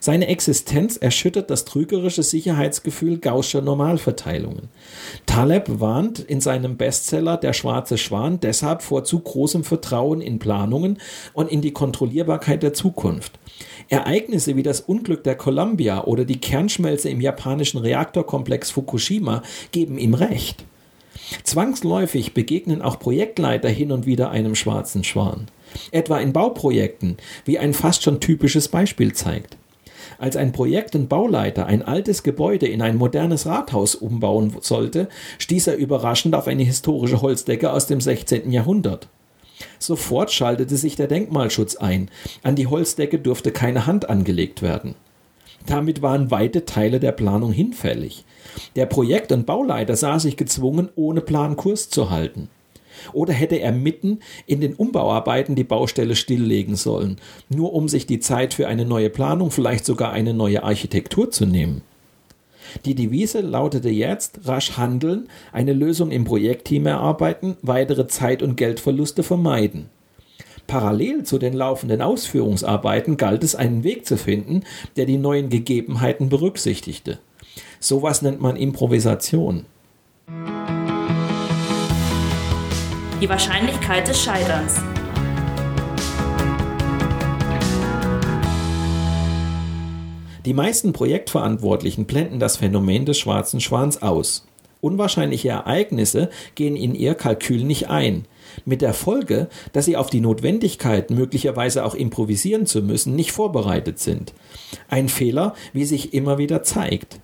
Seine 0.00 0.28
Existenz 0.28 0.96
erschüttert 0.96 1.50
das 1.50 1.64
trügerische 1.64 2.22
Sicherheitsgefühl 2.22 3.18
gauscher 3.18 3.62
Normalverteilungen. 3.62 4.68
Taleb 5.26 5.80
warnt 5.80 6.18
in 6.20 6.40
seinem 6.40 6.76
Bestseller 6.76 7.36
Der 7.36 7.52
schwarze 7.52 7.98
Schwan 7.98 8.40
deshalb 8.40 8.82
vor 8.82 9.04
zu 9.04 9.20
großem 9.20 9.64
Vertrauen 9.64 10.20
in 10.20 10.38
Planungen 10.38 10.98
und 11.32 11.50
in 11.50 11.60
die 11.60 11.72
Kontrollierbarkeit 11.72 12.62
der 12.62 12.74
Zukunft. 12.74 13.38
Ereignisse 13.88 14.56
wie 14.56 14.62
das 14.62 14.80
Unglück 14.80 15.24
der 15.24 15.34
Columbia 15.34 16.04
oder 16.04 16.24
die 16.24 16.40
Kernschmelze 16.40 17.08
im 17.08 17.20
japanischen 17.20 17.78
Reaktorkomplex 17.78 18.70
Fukushima 18.70 19.42
geben 19.72 19.98
ihm 19.98 20.14
recht. 20.14 20.64
Zwangsläufig 21.42 22.32
begegnen 22.32 22.82
auch 22.82 22.98
Projektleiter 22.98 23.68
hin 23.68 23.92
und 23.92 24.06
wieder 24.06 24.30
einem 24.30 24.54
schwarzen 24.54 25.04
Schwan. 25.04 25.46
Etwa 25.90 26.18
in 26.18 26.32
Bauprojekten, 26.32 27.18
wie 27.44 27.58
ein 27.58 27.74
fast 27.74 28.02
schon 28.02 28.20
typisches 28.20 28.68
Beispiel 28.68 29.12
zeigt. 29.12 29.57
Als 30.18 30.36
ein 30.36 30.52
Projekt- 30.52 30.94
und 30.94 31.08
Bauleiter 31.08 31.66
ein 31.66 31.82
altes 31.82 32.22
Gebäude 32.22 32.66
in 32.66 32.82
ein 32.82 32.96
modernes 32.96 33.46
Rathaus 33.46 33.94
umbauen 33.94 34.56
sollte, 34.60 35.08
stieß 35.38 35.68
er 35.68 35.76
überraschend 35.76 36.34
auf 36.34 36.46
eine 36.46 36.62
historische 36.62 37.20
Holzdecke 37.20 37.72
aus 37.72 37.86
dem 37.86 38.00
16. 38.00 38.50
Jahrhundert. 38.50 39.08
Sofort 39.78 40.30
schaltete 40.30 40.76
sich 40.76 40.96
der 40.96 41.08
Denkmalschutz 41.08 41.76
ein. 41.76 42.10
An 42.42 42.56
die 42.56 42.66
Holzdecke 42.66 43.18
durfte 43.18 43.52
keine 43.52 43.86
Hand 43.86 44.08
angelegt 44.08 44.62
werden. 44.62 44.94
Damit 45.66 46.02
waren 46.02 46.30
weite 46.30 46.64
Teile 46.64 47.00
der 47.00 47.12
Planung 47.12 47.52
hinfällig. 47.52 48.24
Der 48.76 48.86
Projekt- 48.86 49.32
und 49.32 49.46
Bauleiter 49.46 49.96
sah 49.96 50.18
sich 50.18 50.36
gezwungen, 50.36 50.88
ohne 50.96 51.20
Plan 51.20 51.56
Kurs 51.56 51.90
zu 51.90 52.10
halten. 52.10 52.48
Oder 53.12 53.32
hätte 53.32 53.56
er 53.56 53.72
mitten 53.72 54.20
in 54.46 54.60
den 54.60 54.74
Umbauarbeiten 54.74 55.54
die 55.54 55.64
Baustelle 55.64 56.16
stilllegen 56.16 56.76
sollen, 56.76 57.16
nur 57.48 57.72
um 57.72 57.88
sich 57.88 58.06
die 58.06 58.20
Zeit 58.20 58.54
für 58.54 58.68
eine 58.68 58.84
neue 58.84 59.10
Planung, 59.10 59.50
vielleicht 59.50 59.84
sogar 59.84 60.12
eine 60.12 60.34
neue 60.34 60.62
Architektur 60.62 61.30
zu 61.30 61.46
nehmen? 61.46 61.82
Die 62.84 62.94
Devise 62.94 63.40
lautete 63.40 63.88
jetzt 63.88 64.40
rasch 64.46 64.76
handeln, 64.76 65.28
eine 65.52 65.72
Lösung 65.72 66.10
im 66.10 66.24
Projektteam 66.24 66.86
erarbeiten, 66.86 67.56
weitere 67.62 68.08
Zeit- 68.08 68.42
und 68.42 68.56
Geldverluste 68.56 69.22
vermeiden. 69.22 69.88
Parallel 70.66 71.22
zu 71.24 71.38
den 71.38 71.54
laufenden 71.54 72.02
Ausführungsarbeiten 72.02 73.16
galt 73.16 73.42
es, 73.42 73.54
einen 73.54 73.84
Weg 73.84 74.04
zu 74.04 74.18
finden, 74.18 74.64
der 74.96 75.06
die 75.06 75.16
neuen 75.16 75.48
Gegebenheiten 75.48 76.28
berücksichtigte. 76.28 77.18
Sowas 77.80 78.20
nennt 78.20 78.40
man 78.42 78.56
Improvisation. 78.56 79.64
Die 83.20 83.28
Wahrscheinlichkeit 83.28 84.06
des 84.06 84.22
Scheiterns. 84.22 84.80
Die 90.44 90.54
meisten 90.54 90.92
Projektverantwortlichen 90.92 92.06
blenden 92.06 92.38
das 92.38 92.58
Phänomen 92.58 93.06
des 93.06 93.18
schwarzen 93.18 93.60
Schwans 93.60 94.02
aus. 94.02 94.46
Unwahrscheinliche 94.80 95.48
Ereignisse 95.48 96.30
gehen 96.54 96.76
in 96.76 96.94
ihr 96.94 97.16
Kalkül 97.16 97.64
nicht 97.64 97.88
ein, 97.88 98.26
mit 98.64 98.82
der 98.82 98.94
Folge, 98.94 99.48
dass 99.72 99.86
sie 99.86 99.96
auf 99.96 100.10
die 100.10 100.20
Notwendigkeit, 100.20 101.10
möglicherweise 101.10 101.84
auch 101.84 101.96
improvisieren 101.96 102.66
zu 102.66 102.82
müssen, 102.82 103.16
nicht 103.16 103.32
vorbereitet 103.32 103.98
sind. 103.98 104.32
Ein 104.88 105.08
Fehler, 105.08 105.54
wie 105.72 105.86
sich 105.86 106.14
immer 106.14 106.38
wieder 106.38 106.62
zeigt. 106.62 107.18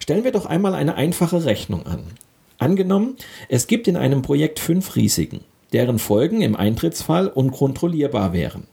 Stellen 0.00 0.24
wir 0.24 0.32
doch 0.32 0.46
einmal 0.46 0.74
eine 0.74 0.96
einfache 0.96 1.44
Rechnung 1.44 1.86
an. 1.86 2.02
Angenommen, 2.62 3.16
es 3.48 3.66
gibt 3.66 3.88
in 3.88 3.96
einem 3.96 4.22
Projekt 4.22 4.60
fünf 4.60 4.94
Risiken, 4.94 5.40
deren 5.72 5.98
Folgen 5.98 6.42
im 6.42 6.54
Eintrittsfall 6.54 7.26
unkontrollierbar 7.26 8.32
wären. 8.32 8.68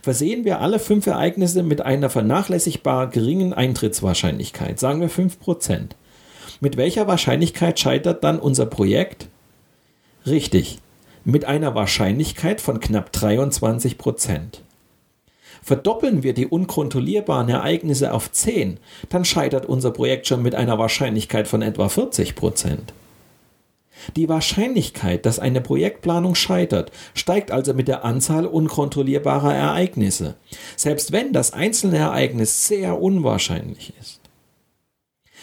Versehen 0.00 0.46
wir 0.46 0.60
alle 0.62 0.78
fünf 0.78 1.06
Ereignisse 1.06 1.62
mit 1.62 1.82
einer 1.82 2.08
vernachlässigbar 2.08 3.08
geringen 3.08 3.52
Eintrittswahrscheinlichkeit, 3.52 4.80
sagen 4.80 5.02
wir 5.02 5.10
5%. 5.10 5.90
Mit 6.60 6.78
welcher 6.78 7.08
Wahrscheinlichkeit 7.08 7.78
scheitert 7.78 8.24
dann 8.24 8.38
unser 8.38 8.64
Projekt? 8.64 9.28
Richtig, 10.26 10.78
mit 11.26 11.44
einer 11.44 11.74
Wahrscheinlichkeit 11.74 12.62
von 12.62 12.80
knapp 12.80 13.12
23 13.12 13.98
Prozent. 13.98 14.62
Verdoppeln 15.62 16.22
wir 16.22 16.32
die 16.32 16.46
unkontrollierbaren 16.46 17.50
Ereignisse 17.50 18.14
auf 18.14 18.32
10, 18.32 18.78
dann 19.10 19.26
scheitert 19.26 19.66
unser 19.66 19.90
Projekt 19.90 20.26
schon 20.26 20.42
mit 20.42 20.54
einer 20.54 20.78
Wahrscheinlichkeit 20.78 21.46
von 21.46 21.60
etwa 21.60 21.90
40 21.90 22.34
Prozent. 22.34 22.94
Die 24.14 24.28
Wahrscheinlichkeit, 24.28 25.26
dass 25.26 25.38
eine 25.38 25.60
Projektplanung 25.60 26.34
scheitert, 26.34 26.92
steigt 27.14 27.50
also 27.50 27.74
mit 27.74 27.88
der 27.88 28.04
Anzahl 28.04 28.46
unkontrollierbarer 28.46 29.54
Ereignisse, 29.54 30.36
selbst 30.76 31.12
wenn 31.12 31.32
das 31.32 31.52
einzelne 31.52 31.98
Ereignis 31.98 32.66
sehr 32.66 33.00
unwahrscheinlich 33.00 33.92
ist. 34.00 34.20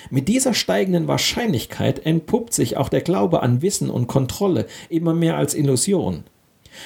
Mit 0.10 0.28
dieser 0.28 0.54
steigenden 0.54 1.08
Wahrscheinlichkeit 1.08 2.06
entpuppt 2.06 2.54
sich 2.54 2.78
auch 2.78 2.90
der 2.90 3.02
Glaube 3.02 3.42
an 3.42 3.62
Wissen 3.62 3.90
und 3.90 4.08
Kontrolle 4.08 4.68
immer 4.90 5.14
mehr 5.14 5.38
als 5.38 5.54
Illusion. 5.54 6.24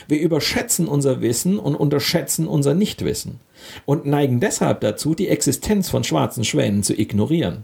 Wir 0.08 0.20
überschätzen 0.20 0.88
unser 0.88 1.22
Wissen 1.22 1.60
und 1.60 1.76
unterschätzen 1.76 2.48
unser 2.48 2.74
Nichtwissen 2.74 3.40
und 3.86 4.06
neigen 4.06 4.40
deshalb 4.40 4.82
dazu, 4.82 5.16
die 5.16 5.30
Existenz 5.30 5.90
von 5.90 6.04
schwarzen 6.04 6.44
Schwänen 6.44 6.84
zu 6.84 6.94
ignorieren. 6.94 7.64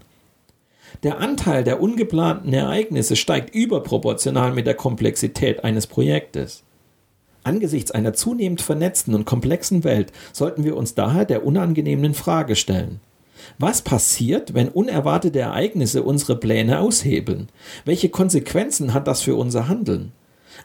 Der 1.02 1.18
Anteil 1.20 1.64
der 1.64 1.80
ungeplanten 1.80 2.52
Ereignisse 2.52 3.16
steigt 3.16 3.54
überproportional 3.54 4.52
mit 4.52 4.66
der 4.66 4.74
Komplexität 4.74 5.64
eines 5.64 5.86
Projektes. 5.86 6.62
Angesichts 7.42 7.90
einer 7.90 8.14
zunehmend 8.14 8.62
vernetzten 8.62 9.14
und 9.14 9.26
komplexen 9.26 9.84
Welt 9.84 10.12
sollten 10.32 10.64
wir 10.64 10.76
uns 10.76 10.94
daher 10.94 11.26
der 11.26 11.44
unangenehmen 11.44 12.14
Frage 12.14 12.56
stellen. 12.56 13.00
Was 13.58 13.82
passiert, 13.82 14.54
wenn 14.54 14.68
unerwartete 14.68 15.40
Ereignisse 15.40 16.02
unsere 16.02 16.36
Pläne 16.36 16.80
aushebeln? 16.80 17.48
Welche 17.84 18.08
Konsequenzen 18.08 18.94
hat 18.94 19.06
das 19.06 19.20
für 19.20 19.36
unser 19.36 19.68
Handeln? 19.68 20.12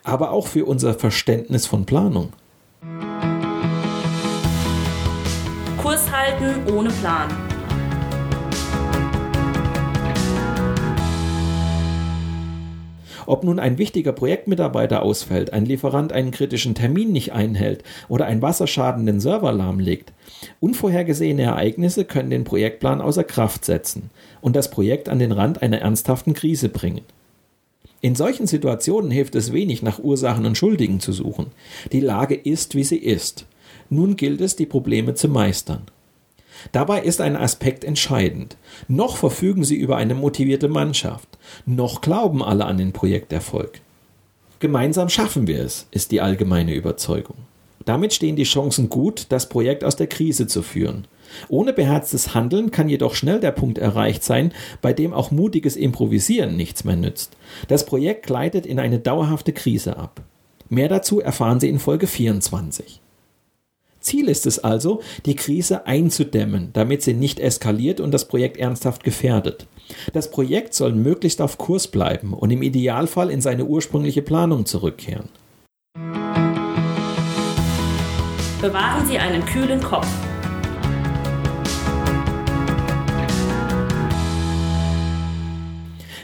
Aber 0.03 0.31
auch 0.31 0.47
für 0.47 0.65
unser 0.65 0.93
Verständnis 0.93 1.65
von 1.65 1.85
Planung? 1.85 2.31
Kurs 5.81 6.09
halten 6.11 6.71
ohne 6.71 6.89
Plan. 6.89 7.48
Ob 13.29 13.43
nun 13.43 13.59
ein 13.59 13.77
wichtiger 13.77 14.11
Projektmitarbeiter 14.11 15.03
ausfällt, 15.03 15.53
ein 15.53 15.63
Lieferant 15.63 16.11
einen 16.11 16.31
kritischen 16.31 16.73
Termin 16.73 17.11
nicht 17.11 17.31
einhält 17.31 17.83
oder 18.07 18.25
ein 18.25 18.41
Wasserschaden 18.41 19.05
den 19.05 19.19
Server 19.19 19.51
lahmlegt, 19.51 20.13
unvorhergesehene 20.59 21.43
Ereignisse 21.43 22.05
können 22.05 22.31
den 22.31 22.43
Projektplan 22.43 23.01
außer 23.01 23.23
Kraft 23.23 23.65
setzen 23.65 24.09
und 24.41 24.55
das 24.55 24.71
Projekt 24.71 25.09
an 25.09 25.19
den 25.19 25.31
Rand 25.31 25.61
einer 25.61 25.77
ernsthaften 25.77 26.33
Krise 26.33 26.69
bringen. 26.69 27.03
In 28.01 28.15
solchen 28.15 28.47
Situationen 28.47 29.11
hilft 29.11 29.35
es 29.35 29.53
wenig, 29.53 29.83
nach 29.83 29.99
Ursachen 29.99 30.47
und 30.47 30.57
Schuldigen 30.57 30.99
zu 30.99 31.13
suchen. 31.13 31.51
Die 31.91 31.99
Lage 31.99 32.33
ist, 32.33 32.73
wie 32.73 32.83
sie 32.83 32.97
ist. 32.97 33.45
Nun 33.91 34.15
gilt 34.15 34.41
es, 34.41 34.55
die 34.55 34.65
Probleme 34.65 35.13
zu 35.13 35.27
meistern. 35.27 35.83
Dabei 36.71 37.01
ist 37.01 37.21
ein 37.21 37.35
Aspekt 37.35 37.83
entscheidend. 37.83 38.57
Noch 38.87 39.17
verfügen 39.17 39.63
sie 39.63 39.75
über 39.75 39.97
eine 39.97 40.15
motivierte 40.15 40.67
Mannschaft. 40.67 41.27
Noch 41.65 42.01
glauben 42.01 42.43
alle 42.43 42.65
an 42.65 42.77
den 42.77 42.93
Projekterfolg. 42.93 43.81
Gemeinsam 44.59 45.09
schaffen 45.09 45.47
wir 45.47 45.63
es, 45.63 45.87
ist 45.91 46.11
die 46.11 46.21
allgemeine 46.21 46.73
Überzeugung. 46.73 47.37
Damit 47.85 48.13
stehen 48.13 48.35
die 48.35 48.43
Chancen 48.43 48.89
gut, 48.89 49.27
das 49.29 49.49
Projekt 49.49 49.83
aus 49.83 49.95
der 49.95 50.07
Krise 50.07 50.47
zu 50.47 50.61
führen. 50.61 51.07
Ohne 51.47 51.73
beherztes 51.73 52.33
Handeln 52.33 52.71
kann 52.71 52.89
jedoch 52.89 53.15
schnell 53.15 53.39
der 53.39 53.51
Punkt 53.51 53.77
erreicht 53.77 54.23
sein, 54.23 54.51
bei 54.81 54.93
dem 54.93 55.13
auch 55.13 55.31
mutiges 55.31 55.75
Improvisieren 55.75 56.55
nichts 56.55 56.83
mehr 56.83 56.95
nützt. 56.95 57.37
Das 57.67 57.85
Projekt 57.85 58.25
gleitet 58.25 58.65
in 58.65 58.79
eine 58.79 58.99
dauerhafte 58.99 59.53
Krise 59.53 59.97
ab. 59.97 60.21
Mehr 60.69 60.87
dazu 60.87 61.19
erfahren 61.19 61.59
Sie 61.59 61.69
in 61.69 61.79
Folge 61.79 62.07
24. 62.07 63.01
Ziel 63.99 64.29
ist 64.29 64.45
es 64.45 64.59
also, 64.59 65.01
die 65.25 65.35
Krise 65.35 65.85
einzudämmen, 65.85 66.69
damit 66.73 67.01
sie 67.01 67.13
nicht 67.13 67.39
eskaliert 67.39 67.99
und 67.99 68.11
das 68.11 68.27
Projekt 68.27 68.57
ernsthaft 68.57 69.03
gefährdet. 69.03 69.67
Das 70.13 70.31
Projekt 70.31 70.73
soll 70.73 70.93
möglichst 70.93 71.41
auf 71.41 71.57
Kurs 71.57 71.87
bleiben 71.87 72.33
und 72.33 72.51
im 72.51 72.61
Idealfall 72.61 73.29
in 73.29 73.41
seine 73.41 73.65
ursprüngliche 73.65 74.21
Planung 74.21 74.65
zurückkehren. 74.65 75.29
Bewahren 78.61 79.07
Sie 79.07 79.17
einen 79.17 79.45
kühlen 79.45 79.81
Kopf. 79.81 80.07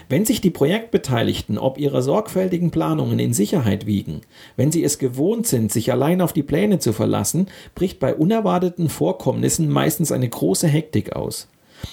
Wenn 0.08 0.24
sich 0.24 0.40
die 0.40 0.50
Projektbeteiligten 0.50 1.58
ob 1.58 1.78
ihrer 1.78 2.00
sorgfältigen 2.00 2.70
Planungen 2.70 3.18
in 3.18 3.32
Sicherheit 3.32 3.86
wiegen, 3.86 4.20
wenn 4.56 4.70
sie 4.70 4.84
es 4.84 4.98
gewohnt 4.98 5.48
sind, 5.48 5.72
sich 5.72 5.90
allein 5.90 6.20
auf 6.20 6.32
die 6.32 6.44
Pläne 6.44 6.78
zu 6.78 6.92
verlassen, 6.92 7.48
bricht 7.74 7.98
bei 7.98 8.14
unerwarteten 8.14 8.88
Vorkommnissen 8.88 9.68
meistens 9.68 10.12
eine 10.12 10.28
große 10.28 10.68
Hektik 10.68 11.16
aus. 11.16 11.48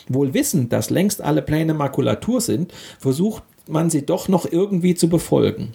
Wohl 0.07 0.35
wissend, 0.35 0.71
dass 0.71 0.91
längst 0.91 1.21
alle 1.21 1.41
Pläne 1.41 1.73
Makulatur 1.73 2.39
sind, 2.39 2.71
versucht 2.99 3.43
man 3.67 3.89
sie 3.89 4.05
doch 4.05 4.27
noch 4.27 4.45
irgendwie 4.49 4.93
zu 4.93 5.09
befolgen. 5.09 5.73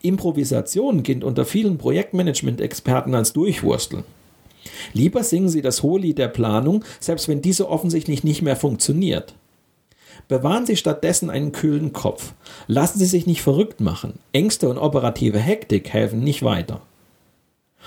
Improvisation 0.00 1.02
gilt 1.02 1.24
unter 1.24 1.44
vielen 1.44 1.76
Projektmanagement-Experten 1.78 3.14
als 3.16 3.32
Durchwursteln. 3.32 4.04
Lieber 4.92 5.24
singen 5.24 5.48
sie 5.48 5.62
das 5.62 5.82
Hohelied 5.82 6.18
der 6.18 6.28
Planung, 6.28 6.84
selbst 7.00 7.26
wenn 7.26 7.42
diese 7.42 7.68
offensichtlich 7.68 8.22
nicht 8.22 8.42
mehr 8.42 8.56
funktioniert. 8.56 9.34
Bewahren 10.28 10.66
Sie 10.66 10.76
stattdessen 10.76 11.30
einen 11.30 11.52
kühlen 11.52 11.92
Kopf. 11.92 12.32
Lassen 12.66 12.98
Sie 12.98 13.06
sich 13.06 13.26
nicht 13.26 13.42
verrückt 13.42 13.80
machen. 13.80 14.18
Ängste 14.32 14.68
und 14.68 14.78
operative 14.78 15.38
Hektik 15.38 15.88
helfen 15.90 16.20
nicht 16.20 16.42
weiter. 16.42 16.82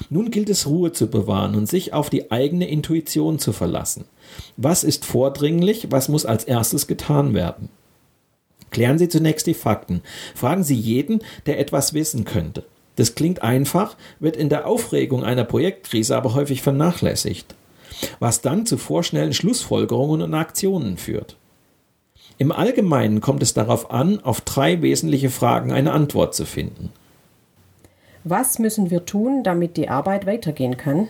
Nun 0.10 0.32
gilt 0.32 0.50
es 0.50 0.68
Ruhe 0.68 0.92
zu 0.92 1.08
bewahren 1.08 1.56
und 1.56 1.68
sich 1.68 1.94
auf 1.94 2.10
die 2.10 2.32
eigene 2.32 2.68
Intuition 2.68 3.40
zu 3.40 3.54
verlassen. 3.54 4.06
Was 4.58 4.84
ist 4.84 5.06
vordringlich, 5.06 5.88
was 5.92 6.10
muss 6.10 6.26
als 6.26 6.44
erstes 6.46 6.88
getan 6.88 7.34
werden? 7.34 7.70
Klären 8.72 8.98
Sie 8.98 9.10
zunächst 9.10 9.48
die 9.48 9.54
Fakten. 9.54 10.02
Fragen 10.34 10.64
Sie 10.64 10.76
jeden, 10.76 11.20
der 11.46 11.60
etwas 11.60 11.94
wissen 11.94 12.24
könnte. 12.24 12.64
Das 12.96 13.16
klingt 13.16 13.42
einfach, 13.42 13.96
wird 14.20 14.36
in 14.36 14.50
der 14.50 14.66
Aufregung 14.66 15.24
einer 15.24 15.44
Projektkrise 15.44 16.16
aber 16.16 16.34
häufig 16.34 16.62
vernachlässigt, 16.62 17.56
was 18.20 18.42
dann 18.42 18.66
zu 18.66 18.78
vorschnellen 18.78 19.34
Schlussfolgerungen 19.34 20.22
und 20.22 20.34
Aktionen 20.34 20.98
führt. 20.98 21.36
Im 22.38 22.52
Allgemeinen 22.52 23.22
kommt 23.22 23.44
es 23.44 23.54
darauf 23.54 23.92
an, 23.92 24.20
auf 24.24 24.42
drei 24.42 24.82
wesentliche 24.82 25.30
Fragen 25.30 25.72
eine 25.72 25.92
Antwort 25.92 26.34
zu 26.34 26.46
finden. 26.46 26.90
Was 28.24 28.60
müssen 28.60 28.92
wir 28.92 29.06
tun, 29.06 29.44
damit 29.44 29.78
die 29.78 29.90
Arbeit 29.90 30.26
weitergehen 30.26 30.78
kann? 30.78 31.08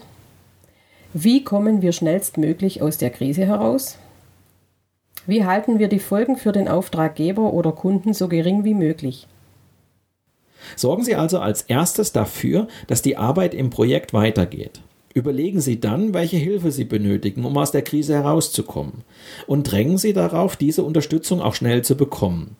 Wie 1.13 1.43
kommen 1.43 1.81
wir 1.81 1.91
schnellstmöglich 1.91 2.81
aus 2.81 2.97
der 2.97 3.09
Krise 3.09 3.45
heraus? 3.45 3.97
Wie 5.27 5.45
halten 5.45 5.77
wir 5.77 5.87
die 5.87 5.99
Folgen 5.99 6.37
für 6.37 6.51
den 6.51 6.67
Auftraggeber 6.67 7.53
oder 7.53 7.73
Kunden 7.73 8.13
so 8.13 8.27
gering 8.27 8.63
wie 8.63 8.73
möglich? 8.73 9.27
Sorgen 10.75 11.03
Sie 11.03 11.15
also 11.15 11.39
als 11.39 11.63
erstes 11.63 12.11
dafür, 12.11 12.67
dass 12.87 13.01
die 13.01 13.17
Arbeit 13.17 13.53
im 13.53 13.69
Projekt 13.69 14.13
weitergeht. 14.13 14.81
Überlegen 15.13 15.59
Sie 15.59 15.79
dann, 15.79 16.13
welche 16.13 16.37
Hilfe 16.37 16.71
Sie 16.71 16.85
benötigen, 16.85 17.43
um 17.43 17.57
aus 17.57 17.71
der 17.71 17.81
Krise 17.81 18.13
herauszukommen. 18.13 19.03
Und 19.45 19.71
drängen 19.71 19.97
Sie 19.97 20.13
darauf, 20.13 20.55
diese 20.55 20.83
Unterstützung 20.83 21.41
auch 21.41 21.55
schnell 21.55 21.83
zu 21.83 21.95
bekommen. 21.95 22.55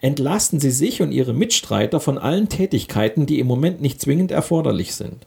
Entlasten 0.00 0.60
Sie 0.60 0.70
sich 0.70 1.00
und 1.00 1.12
Ihre 1.12 1.32
Mitstreiter 1.32 1.98
von 1.98 2.18
allen 2.18 2.48
Tätigkeiten, 2.48 3.24
die 3.24 3.38
im 3.38 3.46
Moment 3.46 3.80
nicht 3.80 4.00
zwingend 4.00 4.30
erforderlich 4.30 4.94
sind. 4.94 5.26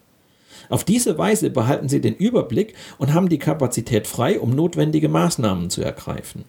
Auf 0.69 0.83
diese 0.83 1.17
Weise 1.17 1.49
behalten 1.49 1.89
Sie 1.89 1.99
den 1.99 2.15
Überblick 2.15 2.75
und 2.97 3.13
haben 3.13 3.27
die 3.27 3.39
Kapazität 3.39 4.07
frei, 4.07 4.39
um 4.39 4.55
notwendige 4.55 5.09
Maßnahmen 5.09 5.69
zu 5.69 5.81
ergreifen. 5.81 6.45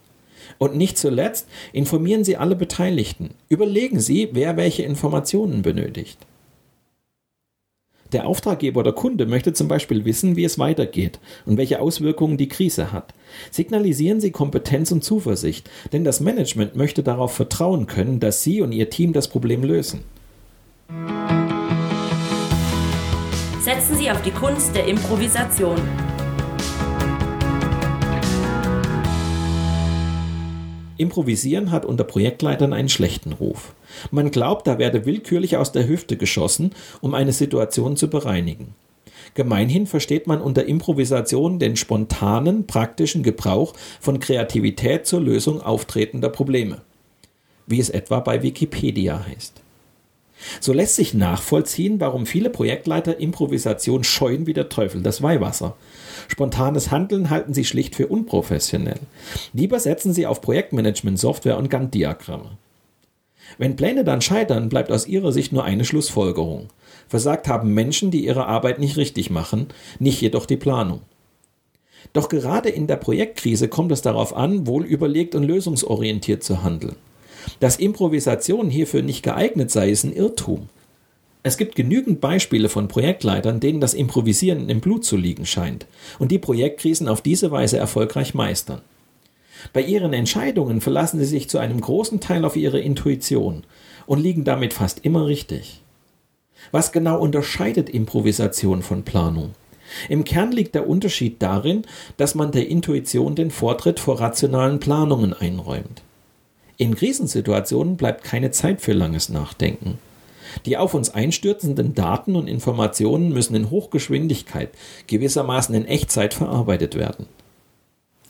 Und 0.59 0.76
nicht 0.76 0.99
zuletzt 0.99 1.49
informieren 1.73 2.22
Sie 2.22 2.37
alle 2.37 2.55
Beteiligten. 2.55 3.31
Überlegen 3.48 3.98
Sie, 3.98 4.29
wer 4.33 4.57
welche 4.57 4.83
Informationen 4.83 5.62
benötigt. 5.62 6.18
Der 8.12 8.27
Auftraggeber 8.27 8.81
oder 8.81 8.92
Kunde 8.92 9.25
möchte 9.25 9.55
zum 9.55 9.68
Beispiel 9.68 10.05
wissen, 10.05 10.37
wie 10.37 10.44
es 10.44 10.59
weitergeht 10.59 11.18
und 11.46 11.57
welche 11.57 11.81
Auswirkungen 11.81 12.37
die 12.37 12.48
Krise 12.48 12.92
hat. 12.92 13.14
Signalisieren 13.51 14.20
Sie 14.20 14.31
Kompetenz 14.31 14.92
und 14.92 15.03
Zuversicht, 15.03 15.70
denn 15.92 16.05
das 16.05 16.20
Management 16.20 16.77
möchte 16.77 17.03
darauf 17.03 17.33
vertrauen 17.33 17.87
können, 17.87 18.20
dass 18.20 18.42
Sie 18.42 18.61
und 18.61 18.72
Ihr 18.72 18.90
Team 18.90 19.14
das 19.14 19.29
Problem 19.29 19.64
lösen. 19.64 20.01
Setzen 23.62 23.96
Sie 23.96 24.11
auf 24.11 24.20
die 24.20 24.31
Kunst 24.31 24.75
der 24.77 24.87
Improvisation. 24.87 25.81
Improvisieren 30.98 31.70
hat 31.70 31.87
unter 31.87 32.05
Projektleitern 32.05 32.75
einen 32.75 32.90
schlechten 32.90 33.33
Ruf. 33.33 33.75
Man 34.11 34.31
glaubt, 34.31 34.66
da 34.66 34.78
werde 34.78 35.07
willkürlich 35.07 35.57
aus 35.57 35.72
der 35.72 35.88
Hüfte 35.88 36.16
geschossen, 36.16 36.72
um 37.00 37.14
eine 37.14 37.33
Situation 37.33 37.96
zu 37.96 38.09
bereinigen. 38.09 38.74
Gemeinhin 39.35 39.87
versteht 39.87 40.26
man 40.26 40.40
unter 40.40 40.66
Improvisation 40.66 41.59
den 41.59 41.76
spontanen, 41.76 42.66
praktischen 42.66 43.22
Gebrauch 43.22 43.74
von 44.00 44.20
Kreativität 44.20 45.07
zur 45.07 45.20
Lösung 45.20 45.62
auftretender 45.62 46.28
Probleme, 46.28 46.83
wie 47.66 47.81
es 47.81 47.88
etwa 47.88 48.20
bei 48.20 48.42
Wikipedia 48.42 49.24
heißt. 49.26 49.62
So 50.61 50.72
lässt 50.72 50.96
sich 50.96 51.14
nachvollziehen, 51.14 52.00
warum 52.00 52.26
viele 52.26 52.50
Projektleiter 52.50 53.18
Improvisation 53.20 54.05
scheuen 54.05 54.46
wie 54.46 54.52
der 54.52 54.68
Teufel 54.68 55.02
das 55.02 55.22
Weihwasser. 55.22 55.76
Spontanes 56.28 56.90
Handeln 56.90 57.31
halten 57.31 57.55
sie 57.55 57.64
schlicht 57.64 57.94
für 57.94 58.09
unprofessionell. 58.09 58.98
Lieber 59.52 59.78
setzen 59.78 60.12
sie 60.12 60.26
auf 60.26 60.40
Projektmanagement-Software 60.40 61.57
und 61.57 61.70
Gantt-Diagramme. 61.70 62.59
Wenn 63.59 63.76
Pläne 63.76 64.05
dann 64.05 64.20
scheitern, 64.20 64.68
bleibt 64.68 64.90
aus 64.90 65.07
ihrer 65.07 65.33
Sicht 65.33 65.52
nur 65.52 65.64
eine 65.64 65.85
Schlussfolgerung. 65.85 66.68
Versagt 67.09 67.48
haben 67.48 67.74
Menschen, 67.74 68.11
die 68.11 68.24
ihre 68.24 68.46
Arbeit 68.46 68.78
nicht 68.78 68.96
richtig 68.96 69.31
machen, 69.31 69.68
nicht 69.98 70.20
jedoch 70.20 70.46
die 70.46 70.57
Planung. 70.57 71.02
Doch 72.12 72.28
gerade 72.28 72.68
in 72.68 72.87
der 72.87 72.96
Projektkrise 72.96 73.68
kommt 73.68 73.92
es 73.92 74.02
darauf 74.02 74.37
an, 74.37 74.66
wohl 74.66 74.85
überlegt 74.85 75.35
und 75.35 75.44
lösungsorientiert 75.44 76.42
zu 76.42 76.62
handeln. 76.62 76.96
Dass 77.61 77.76
Improvisation 77.76 78.70
hierfür 78.70 79.02
nicht 79.02 79.22
geeignet 79.22 79.70
sei, 79.70 79.90
ist 79.90 80.05
ein 80.05 80.12
Irrtum. 80.12 80.68
Es 81.44 81.57
gibt 81.57 81.74
genügend 81.74 82.20
Beispiele 82.20 82.68
von 82.68 82.87
Projektleitern, 82.87 83.59
denen 83.59 83.81
das 83.81 83.94
Improvisieren 83.94 84.68
im 84.68 84.81
Blut 84.81 85.05
zu 85.05 85.16
liegen 85.16 85.44
scheint 85.44 85.87
und 86.20 86.31
die 86.31 86.38
Projektkrisen 86.38 87.09
auf 87.09 87.20
diese 87.20 87.50
Weise 87.50 87.78
erfolgreich 87.78 88.33
meistern. 88.35 88.81
Bei 89.72 89.81
ihren 89.81 90.12
Entscheidungen 90.12 90.81
verlassen 90.81 91.18
sie 91.18 91.27
sich 91.27 91.48
zu 91.48 91.59
einem 91.59 91.81
großen 91.81 92.20
Teil 92.20 92.44
auf 92.44 92.57
ihre 92.57 92.81
Intuition 92.81 93.64
und 94.07 94.20
liegen 94.20 94.44
damit 94.44 94.72
fast 94.72 95.05
immer 95.05 95.27
richtig. 95.27 95.83
Was 96.70 96.92
genau 96.92 97.18
unterscheidet 97.18 97.88
Improvisation 97.88 98.83
von 98.83 99.03
Planung? 99.03 99.51
Im 100.09 100.25
Kern 100.25 100.53
liegt 100.53 100.75
der 100.75 100.88
Unterschied 100.88 101.42
darin, 101.42 101.83
dass 102.16 102.35
man 102.35 102.53
der 102.53 102.68
Intuition 102.68 103.35
den 103.35 103.51
Vortritt 103.51 104.01
vor 104.01 104.20
rationalen 104.20 104.81
Planungen 104.81 105.35
einräumt. 105.35 106.03
In 106.79 106.94
Krisensituationen 106.94 107.96
bleibt 107.96 108.25
keine 108.25 108.51
Zeit 108.51 108.81
für 108.81 108.92
langes 108.92 109.29
Nachdenken. 109.29 109.98
Die 110.66 110.77
auf 110.77 110.94
uns 110.94 111.11
einstürzenden 111.11 111.94
Daten 111.94 112.37
und 112.37 112.48
Informationen 112.48 113.33
müssen 113.33 113.55
in 113.55 113.70
Hochgeschwindigkeit, 113.70 114.70
gewissermaßen 115.07 115.75
in 115.75 115.87
Echtzeit 115.87 116.35
verarbeitet 116.35 116.94
werden. 116.94 117.27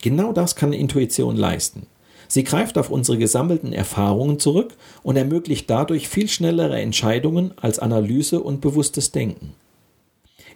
Genau 0.03 0.35
das 0.35 0.55
kann 0.55 0.75
Intuition 0.75 1.37
leisten. 1.37 1.87
Sie 2.29 2.45
greift 2.45 2.77
auf 2.77 2.91
unsere 2.91 3.19
gesammelten 3.19 3.73
Erfahrungen 3.73 4.39
zurück 4.39 4.75
und 5.03 5.17
ermöglicht 5.17 5.69
dadurch 5.71 6.09
viel 6.09 6.29
schnellere 6.29 6.81
Entscheidungen 6.81 7.53
als 7.57 7.79
Analyse 7.79 8.41
und 8.41 8.61
bewusstes 8.61 9.13
Denken. 9.13 9.55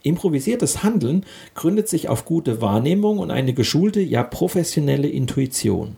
Improvisiertes 0.03 0.83
Handeln 0.83 1.25
gründet 1.55 1.89
sich 1.89 2.09
auf 2.09 2.25
gute 2.25 2.61
Wahrnehmung 2.61 3.19
und 3.19 3.31
eine 3.31 3.55
geschulte, 3.55 4.01
ja 4.01 4.23
professionelle 4.23 5.09
Intuition. 5.09 5.97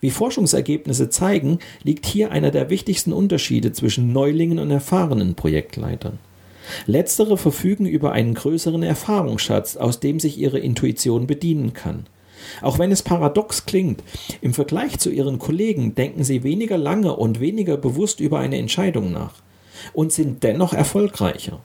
Wie 0.00 0.10
Forschungsergebnisse 0.10 1.10
zeigen, 1.10 1.58
liegt 1.82 2.06
hier 2.06 2.30
einer 2.30 2.50
der 2.50 2.70
wichtigsten 2.70 3.12
Unterschiede 3.12 3.72
zwischen 3.72 4.12
Neulingen 4.12 4.58
und 4.58 4.70
erfahrenen 4.70 5.34
Projektleitern. 5.34 6.18
Letztere 6.86 7.36
verfügen 7.36 7.86
über 7.86 8.12
einen 8.12 8.34
größeren 8.34 8.82
Erfahrungsschatz, 8.82 9.76
aus 9.76 10.00
dem 10.00 10.18
sich 10.18 10.38
ihre 10.38 10.58
Intuition 10.58 11.26
bedienen 11.26 11.72
kann. 11.72 12.06
Auch 12.62 12.78
wenn 12.78 12.92
es 12.92 13.02
paradox 13.02 13.66
klingt, 13.66 14.02
im 14.40 14.54
Vergleich 14.54 14.98
zu 14.98 15.10
ihren 15.10 15.38
Kollegen 15.38 15.94
denken 15.94 16.24
sie 16.24 16.42
weniger 16.42 16.78
lange 16.78 17.16
und 17.16 17.40
weniger 17.40 17.76
bewusst 17.76 18.20
über 18.20 18.38
eine 18.38 18.58
Entscheidung 18.58 19.12
nach 19.12 19.34
und 19.92 20.12
sind 20.12 20.42
dennoch 20.42 20.72
erfolgreicher. 20.72 21.60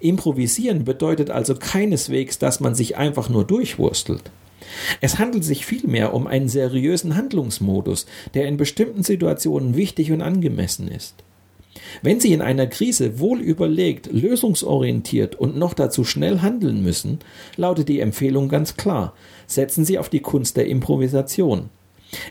Improvisieren 0.00 0.84
bedeutet 0.84 1.30
also 1.30 1.54
keineswegs, 1.54 2.38
dass 2.38 2.60
man 2.60 2.74
sich 2.74 2.96
einfach 2.96 3.28
nur 3.28 3.44
durchwurstelt. 3.44 4.30
Es 5.00 5.18
handelt 5.18 5.44
sich 5.44 5.66
vielmehr 5.66 6.14
um 6.14 6.26
einen 6.26 6.48
seriösen 6.48 7.16
Handlungsmodus, 7.16 8.06
der 8.34 8.46
in 8.46 8.56
bestimmten 8.56 9.02
Situationen 9.02 9.76
wichtig 9.76 10.12
und 10.12 10.22
angemessen 10.22 10.88
ist. 10.88 11.14
Wenn 12.02 12.20
Sie 12.20 12.32
in 12.32 12.42
einer 12.42 12.66
Krise 12.66 13.18
wohl 13.18 13.40
überlegt, 13.40 14.10
lösungsorientiert 14.12 15.34
und 15.34 15.56
noch 15.56 15.74
dazu 15.74 16.04
schnell 16.04 16.40
handeln 16.40 16.82
müssen, 16.82 17.18
lautet 17.56 17.88
die 17.88 18.00
Empfehlung 18.00 18.48
ganz 18.48 18.76
klar. 18.76 19.14
Setzen 19.46 19.84
Sie 19.84 19.98
auf 19.98 20.08
die 20.08 20.20
Kunst 20.20 20.56
der 20.56 20.66
Improvisation. 20.66 21.70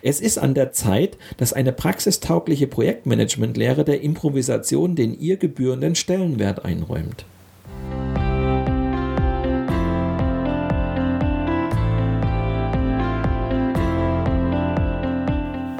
Es 0.02 0.19
ist 0.19 0.38
an 0.38 0.54
der 0.54 0.72
Zeit, 0.72 1.17
dass 1.38 1.54
eine 1.54 1.72
praxistaugliche 1.72 2.67
Projektmanagementlehre 2.67 3.86
der 3.86 4.02
Improvisation 4.02 4.95
den 4.95 5.17
ihr 5.17 5.38
gebührenden 5.38 5.95
Stellenwert 5.95 6.65
einräumt. 6.65 7.26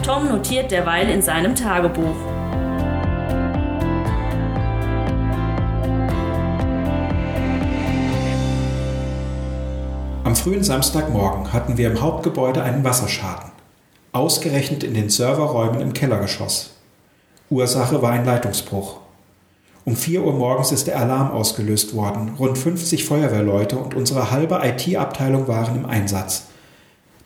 Tom 0.04 0.30
notiert 0.30 0.72
derweil 0.72 1.10
in 1.10 1.22
seinem 1.22 1.56
Tagebuch. 1.56 2.29
Frühen 10.50 10.64
Samstagmorgen 10.64 11.54
hatten 11.54 11.78
wir 11.78 11.92
im 11.92 12.02
Hauptgebäude 12.02 12.64
einen 12.64 12.84
Wasserschaden. 12.84 13.52
Ausgerechnet 14.14 14.84
in 14.84 14.96
den 14.96 15.10
Serverräumen 15.10 15.80
im 15.80 15.94
Kellergeschoss. 15.94 16.72
Ursache 17.52 18.02
war 18.02 18.14
ein 18.14 18.26
Leitungsbruch. 18.26 18.98
Um 19.86 19.96
4 19.96 20.24
Uhr 20.24 20.34
morgens 20.34 20.72
ist 20.72 20.88
der 20.88 20.98
Alarm 20.98 21.30
ausgelöst 21.30 21.96
worden. 21.96 22.34
Rund 22.40 22.58
50 22.58 23.06
Feuerwehrleute 23.06 23.78
und 23.78 23.94
unsere 23.94 24.32
halbe 24.32 24.60
IT-Abteilung 24.64 25.48
waren 25.48 25.76
im 25.76 25.86
Einsatz. 25.86 26.46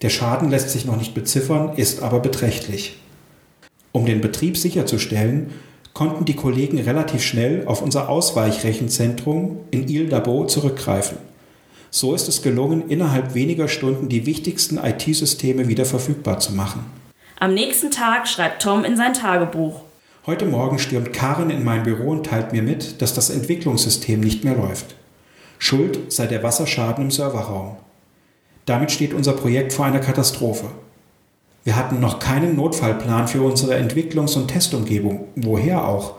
Der 0.01 0.09
Schaden 0.09 0.49
lässt 0.49 0.71
sich 0.71 0.83
noch 0.83 0.97
nicht 0.97 1.13
beziffern, 1.13 1.77
ist 1.77 2.03
aber 2.03 2.19
beträchtlich. 2.19 2.99
Um 3.93 4.05
den 4.05 4.19
Betrieb 4.19 4.57
sicherzustellen, 4.57 5.51
konnten 5.93 6.25
die 6.25 6.36
Kollegen 6.36 6.77
relativ 6.77 7.23
schnell 7.23 7.65
auf 7.67 7.81
unser 7.81 8.09
Ausweichrechenzentrum 8.09 9.59
in 9.71 9.88
Il-Dabo 9.88 10.45
zurückgreifen. 10.45 11.19
So 11.95 12.15
ist 12.15 12.27
es 12.27 12.41
gelungen, 12.41 12.89
innerhalb 12.89 13.36
weniger 13.36 13.67
Stunden 13.67 14.10
die 14.10 14.25
wichtigsten 14.25 14.79
IT-Systeme 14.79 15.67
wieder 15.67 15.86
verfügbar 15.86 16.39
zu 16.39 16.51
machen. 16.53 16.84
Am 17.39 17.53
nächsten 17.53 17.91
Tag 17.91 18.27
schreibt 18.27 18.63
Tom 18.63 18.84
in 18.84 18.97
sein 18.97 19.13
Tagebuch. 19.13 19.82
Heute 20.25 20.45
Morgen 20.45 20.79
stürmt 20.79 21.13
Karin 21.13 21.51
in 21.51 21.63
mein 21.63 21.84
Büro 21.84 22.10
und 22.10 22.25
teilt 22.25 22.51
mir 22.51 22.63
mit, 22.63 22.99
dass 23.03 23.13
das 23.13 23.29
Entwicklungssystem 23.29 24.19
nicht 24.19 24.43
mehr 24.43 24.56
läuft. 24.56 24.95
Schuld 25.60 26.12
sei 26.12 26.25
der 26.25 26.41
Wasserschaden 26.41 27.03
im 27.03 27.12
Serverraum. 27.12 27.77
Damit 28.65 28.91
steht 28.91 29.13
unser 29.13 29.34
Projekt 29.34 29.71
vor 29.71 29.86
einer 29.86 29.99
Katastrophe. 29.99 30.71
Wir 31.63 31.75
hatten 31.75 31.99
noch 31.99 32.17
keinen 32.17 32.56
Notfallplan 32.56 33.27
für 33.27 33.43
unsere 33.43 33.75
Entwicklungs- 33.75 34.36
und 34.36 34.47
Testumgebung. 34.47 35.27
Woher 35.36 35.88
auch? 35.88 36.15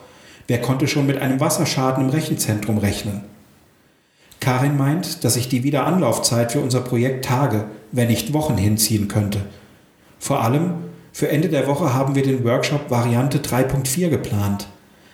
Wer 0.47 0.61
konnte 0.61 0.87
schon 0.87 1.07
mit 1.07 1.21
einem 1.21 1.41
Wasserschaden 1.41 2.05
im 2.05 2.11
Rechenzentrum 2.11 2.79
rechnen? 2.79 3.34
Karin 4.45 4.77
meint, 4.77 5.25
dass 5.25 5.35
sich 5.35 5.49
die 5.49 5.65
Wiederanlaufzeit 5.65 6.53
für 6.53 6.61
unser 6.61 6.81
Projekt 6.81 7.25
Tage, 7.25 7.65
wenn 7.93 8.09
nicht 8.09 8.35
Wochen 8.35 8.59
hinziehen 8.59 9.09
könnte. 9.09 9.41
Vor 10.19 10.43
allem 10.43 10.75
für 11.13 11.31
Ende 11.31 11.49
der 11.49 11.67
Woche 11.67 11.95
haben 11.95 12.15
wir 12.15 12.23
den 12.23 12.45
Workshop 12.45 12.91
Variante 12.91 13.39
3.4 13.39 14.11
geplant. 14.11 14.69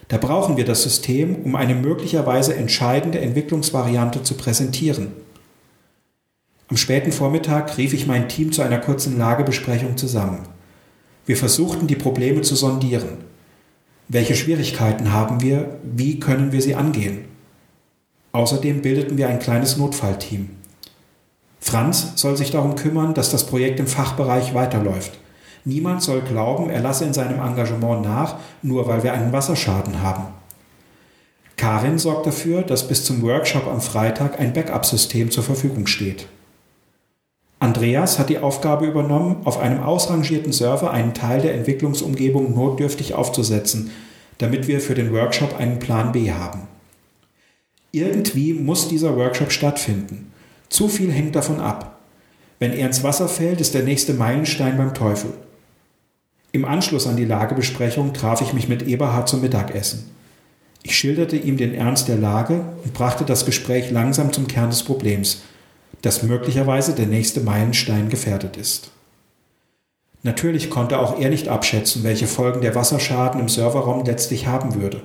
Da 0.08 0.16
brauchen 0.16 0.56
wir 0.56 0.64
das 0.64 0.82
System, 0.82 1.36
um 1.44 1.54
eine 1.54 1.76
möglicherweise 1.76 2.56
entscheidende 2.56 3.20
Entwicklungsvariante 3.20 4.24
zu 4.24 4.34
präsentieren. 4.34 5.12
Am 6.66 6.76
späten 6.76 7.12
Vormittag 7.12 7.78
rief 7.78 7.94
ich 7.94 8.08
mein 8.08 8.28
Team 8.28 8.50
zu 8.50 8.62
einer 8.62 8.78
kurzen 8.78 9.16
Lagebesprechung 9.16 9.96
zusammen. 9.96 10.40
Wir 11.24 11.36
versuchten 11.36 11.86
die 11.86 11.96
Probleme 11.96 12.40
zu 12.40 12.56
sondieren. 12.56 13.18
Welche 14.08 14.34
Schwierigkeiten 14.34 15.12
haben 15.12 15.40
wir? 15.40 15.78
Wie 15.84 16.18
können 16.18 16.50
wir 16.50 16.62
sie 16.62 16.74
angehen? 16.74 17.29
Außerdem 18.32 18.82
bildeten 18.82 19.18
wir 19.18 19.28
ein 19.28 19.38
kleines 19.38 19.76
Notfallteam. 19.76 20.50
Franz 21.58 22.12
soll 22.16 22.36
sich 22.36 22.50
darum 22.50 22.74
kümmern, 22.74 23.14
dass 23.14 23.30
das 23.30 23.46
Projekt 23.46 23.80
im 23.80 23.86
Fachbereich 23.86 24.54
weiterläuft. 24.54 25.18
Niemand 25.64 26.02
soll 26.02 26.22
glauben, 26.22 26.70
er 26.70 26.80
lasse 26.80 27.04
in 27.04 27.12
seinem 27.12 27.38
Engagement 27.38 28.02
nach, 28.02 28.36
nur 28.62 28.88
weil 28.88 29.02
wir 29.02 29.12
einen 29.12 29.32
Wasserschaden 29.32 30.02
haben. 30.02 30.24
Karin 31.56 31.98
sorgt 31.98 32.26
dafür, 32.26 32.62
dass 32.62 32.88
bis 32.88 33.04
zum 33.04 33.20
Workshop 33.20 33.66
am 33.66 33.82
Freitag 33.82 34.40
ein 34.40 34.54
Backup-System 34.54 35.30
zur 35.30 35.44
Verfügung 35.44 35.86
steht. 35.86 36.26
Andreas 37.58 38.18
hat 38.18 38.30
die 38.30 38.38
Aufgabe 38.38 38.86
übernommen, 38.86 39.42
auf 39.44 39.58
einem 39.58 39.82
ausrangierten 39.82 40.52
Server 40.52 40.90
einen 40.90 41.12
Teil 41.12 41.42
der 41.42 41.52
Entwicklungsumgebung 41.52 42.54
notdürftig 42.54 43.14
aufzusetzen, 43.14 43.90
damit 44.38 44.66
wir 44.66 44.80
für 44.80 44.94
den 44.94 45.12
Workshop 45.12 45.58
einen 45.58 45.78
Plan 45.78 46.12
B 46.12 46.32
haben. 46.32 46.60
Irgendwie 47.92 48.54
muss 48.54 48.88
dieser 48.88 49.16
Workshop 49.16 49.50
stattfinden. 49.50 50.32
Zu 50.68 50.88
viel 50.88 51.10
hängt 51.10 51.34
davon 51.34 51.60
ab. 51.60 51.98
Wenn 52.60 52.72
er 52.72 52.86
ins 52.86 53.02
Wasser 53.02 53.28
fällt, 53.28 53.60
ist 53.60 53.74
der 53.74 53.82
nächste 53.82 54.14
Meilenstein 54.14 54.76
beim 54.76 54.94
Teufel. 54.94 55.32
Im 56.52 56.64
Anschluss 56.64 57.06
an 57.06 57.16
die 57.16 57.24
Lagebesprechung 57.24 58.12
traf 58.12 58.40
ich 58.42 58.52
mich 58.52 58.68
mit 58.68 58.82
Eberhard 58.82 59.28
zum 59.28 59.40
Mittagessen. 59.40 60.10
Ich 60.82 60.96
schilderte 60.96 61.36
ihm 61.36 61.56
den 61.56 61.74
Ernst 61.74 62.08
der 62.08 62.16
Lage 62.16 62.64
und 62.84 62.94
brachte 62.94 63.24
das 63.24 63.44
Gespräch 63.44 63.90
langsam 63.90 64.32
zum 64.32 64.46
Kern 64.46 64.70
des 64.70 64.82
Problems, 64.82 65.42
dass 66.02 66.22
möglicherweise 66.22 66.94
der 66.94 67.06
nächste 67.06 67.40
Meilenstein 67.40 68.08
gefährdet 68.08 68.56
ist. 68.56 68.90
Natürlich 70.22 70.70
konnte 70.70 70.98
auch 70.98 71.18
er 71.18 71.30
nicht 71.30 71.48
abschätzen, 71.48 72.02
welche 72.04 72.26
Folgen 72.26 72.60
der 72.60 72.74
Wasserschaden 72.74 73.40
im 73.40 73.48
Serverraum 73.48 74.04
letztlich 74.04 74.46
haben 74.46 74.74
würde. 74.74 75.02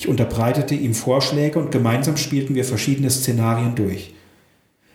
Ich 0.00 0.08
unterbreitete 0.08 0.74
ihm 0.74 0.94
Vorschläge 0.94 1.58
und 1.58 1.72
gemeinsam 1.72 2.16
spielten 2.16 2.54
wir 2.54 2.64
verschiedene 2.64 3.10
Szenarien 3.10 3.74
durch. 3.74 4.14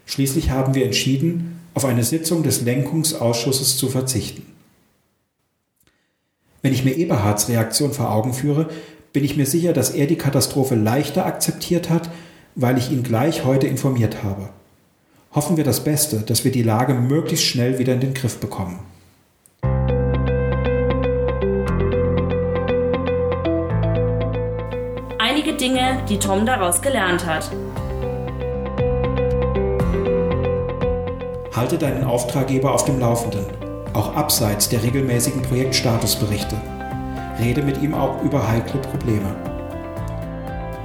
Schließlich 0.08 0.50
haben 0.50 0.74
wir 0.74 0.84
entschieden, 0.84 1.60
auf 1.76 1.86
eine 1.86 2.04
Sitzung 2.04 2.41
des 2.41 2.63
Lenkungsausschusses 2.63 3.78
zu 3.78 3.88
verzichten. 3.88 4.48
Wenn 6.63 6.74
ich 6.74 6.84
mir 6.84 6.98
Eberhards 6.98 7.50
Reaktion 7.50 7.94
vor 7.94 8.12
Augen 8.12 8.34
führe, 8.34 8.68
bin 9.13 9.24
ich 9.24 9.38
mir 9.38 9.46
sicher, 9.46 9.74
dass 9.74 9.91
er 9.91 10.08
die 10.08 10.15
Katastrophe 10.15 10.74
leichter 10.74 11.28
akzeptiert 11.28 11.91
hat, 11.91 12.10
weil 12.56 12.80
ich 12.80 12.89
ihn 12.89 13.04
gleich 13.04 13.46
heute 13.46 13.68
informiert 13.68 14.24
habe. 14.24 14.50
Hoffen 15.36 15.56
wir 15.56 15.63
das 15.63 15.84
Beste, 15.84 16.22
dass 16.22 16.46
wir 16.46 16.52
die 16.52 16.63
Lage 16.63 16.96
möglichst 16.96 17.46
schnell 17.46 17.78
wieder 17.78 17.94
in 17.94 18.00
den 18.00 18.15
Griff 18.15 18.39
bekommen. 18.39 18.80
Dinge, 25.56 26.04
die 26.10 26.20
Tom 26.20 26.46
daraus 26.46 26.82
gelernt 26.82 27.26
hat. 27.26 27.50
Halte 31.56 31.78
deinen 31.78 32.04
Auftraggeber 32.04 32.74
auf 32.74 32.86
dem 32.86 33.00
Laufenden, 33.00 33.46
auch 33.94 34.15
abseits 34.15 34.70
der 34.70 34.84
regelmäßigen 34.84 35.41
Projektstatusberichte. 35.41 36.56
Rede 37.39 37.62
mit 37.62 37.82
ihm 37.82 37.94
auch 37.94 38.22
über 38.24 38.48
heikle 38.48 38.80
Probleme. 38.82 39.36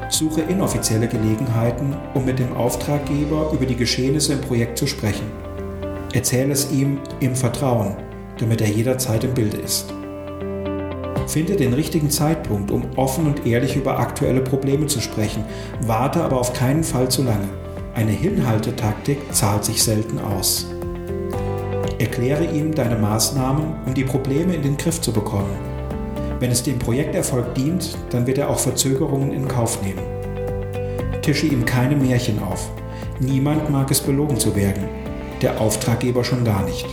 Suche 0.09 0.43
inoffizielle 0.43 1.09
Gelegenheiten, 1.09 1.97
um 2.15 2.25
mit 2.25 2.39
dem 2.39 2.57
Auftraggeber 2.57 3.51
über 3.53 3.67
die 3.67 3.77
Geschehnisse 3.77 4.35
im 4.35 4.41
Projekt 4.41 4.79
zu 4.79 4.87
sprechen. 4.87 5.31
Erzähle 6.13 6.53
es 6.53 6.73
ihm 6.73 6.99
im 7.21 7.37
Vertrauen, 7.37 7.97
damit 8.39 8.61
er 8.61 8.69
jederzeit 8.69 9.23
im 9.23 9.35
Bilde 9.35 9.59
ist. 9.59 9.93
Finde 11.31 11.55
den 11.55 11.75
richtigen 11.75 12.11
Zeitpunkt, 12.11 12.73
um 12.73 12.83
offen 12.97 13.25
und 13.25 13.47
ehrlich 13.47 13.77
über 13.77 14.01
aktuelle 14.01 14.41
Probleme 14.41 14.87
zu 14.87 15.01
sprechen. 15.01 15.45
Warte 15.81 16.25
aber 16.25 16.41
auf 16.41 16.53
keinen 16.53 16.83
Fall 16.83 17.09
zu 17.09 17.23
lange. 17.23 17.49
Eine 17.95 18.11
Hinhaltetaktik 18.11 19.19
zahlt 19.33 19.65
sich 19.65 19.81
selten 19.81 20.19
aus. 20.19 20.67
Erkläre 22.01 22.47
ihm 22.47 22.75
deine 22.75 22.97
Maßnahmen, 22.97 23.65
um 23.87 23.95
die 23.95 24.03
Probleme 24.03 24.57
in 24.57 24.63
den 24.63 24.77
Griff 24.77 25.01
zu 25.01 25.13
bekommen. 25.13 25.57
Wenn 26.41 26.51
es 26.51 26.65
dem 26.65 26.81
Projekterfolg 26.81 27.55
dient, 27.55 27.97
dann 28.11 28.27
wird 28.27 28.39
er 28.39 28.51
auch 28.51 28.59
Verzögerungen 28.59 29.31
in 29.31 29.47
Kauf 29.47 29.81
nehmen. 29.85 30.03
Tische 31.23 31.47
ihm 31.47 31.65
keine 31.65 31.95
Märchen 31.95 32.43
auf. 32.43 32.73
Niemand 33.21 33.71
mag 33.71 33.89
es 33.93 34.01
belogen 34.01 34.41
zu 34.41 34.57
werden, 34.57 34.89
der 35.43 35.61
Auftraggeber 35.61 36.25
schon 36.25 36.45
gar 36.45 36.65
nicht. 36.65 36.89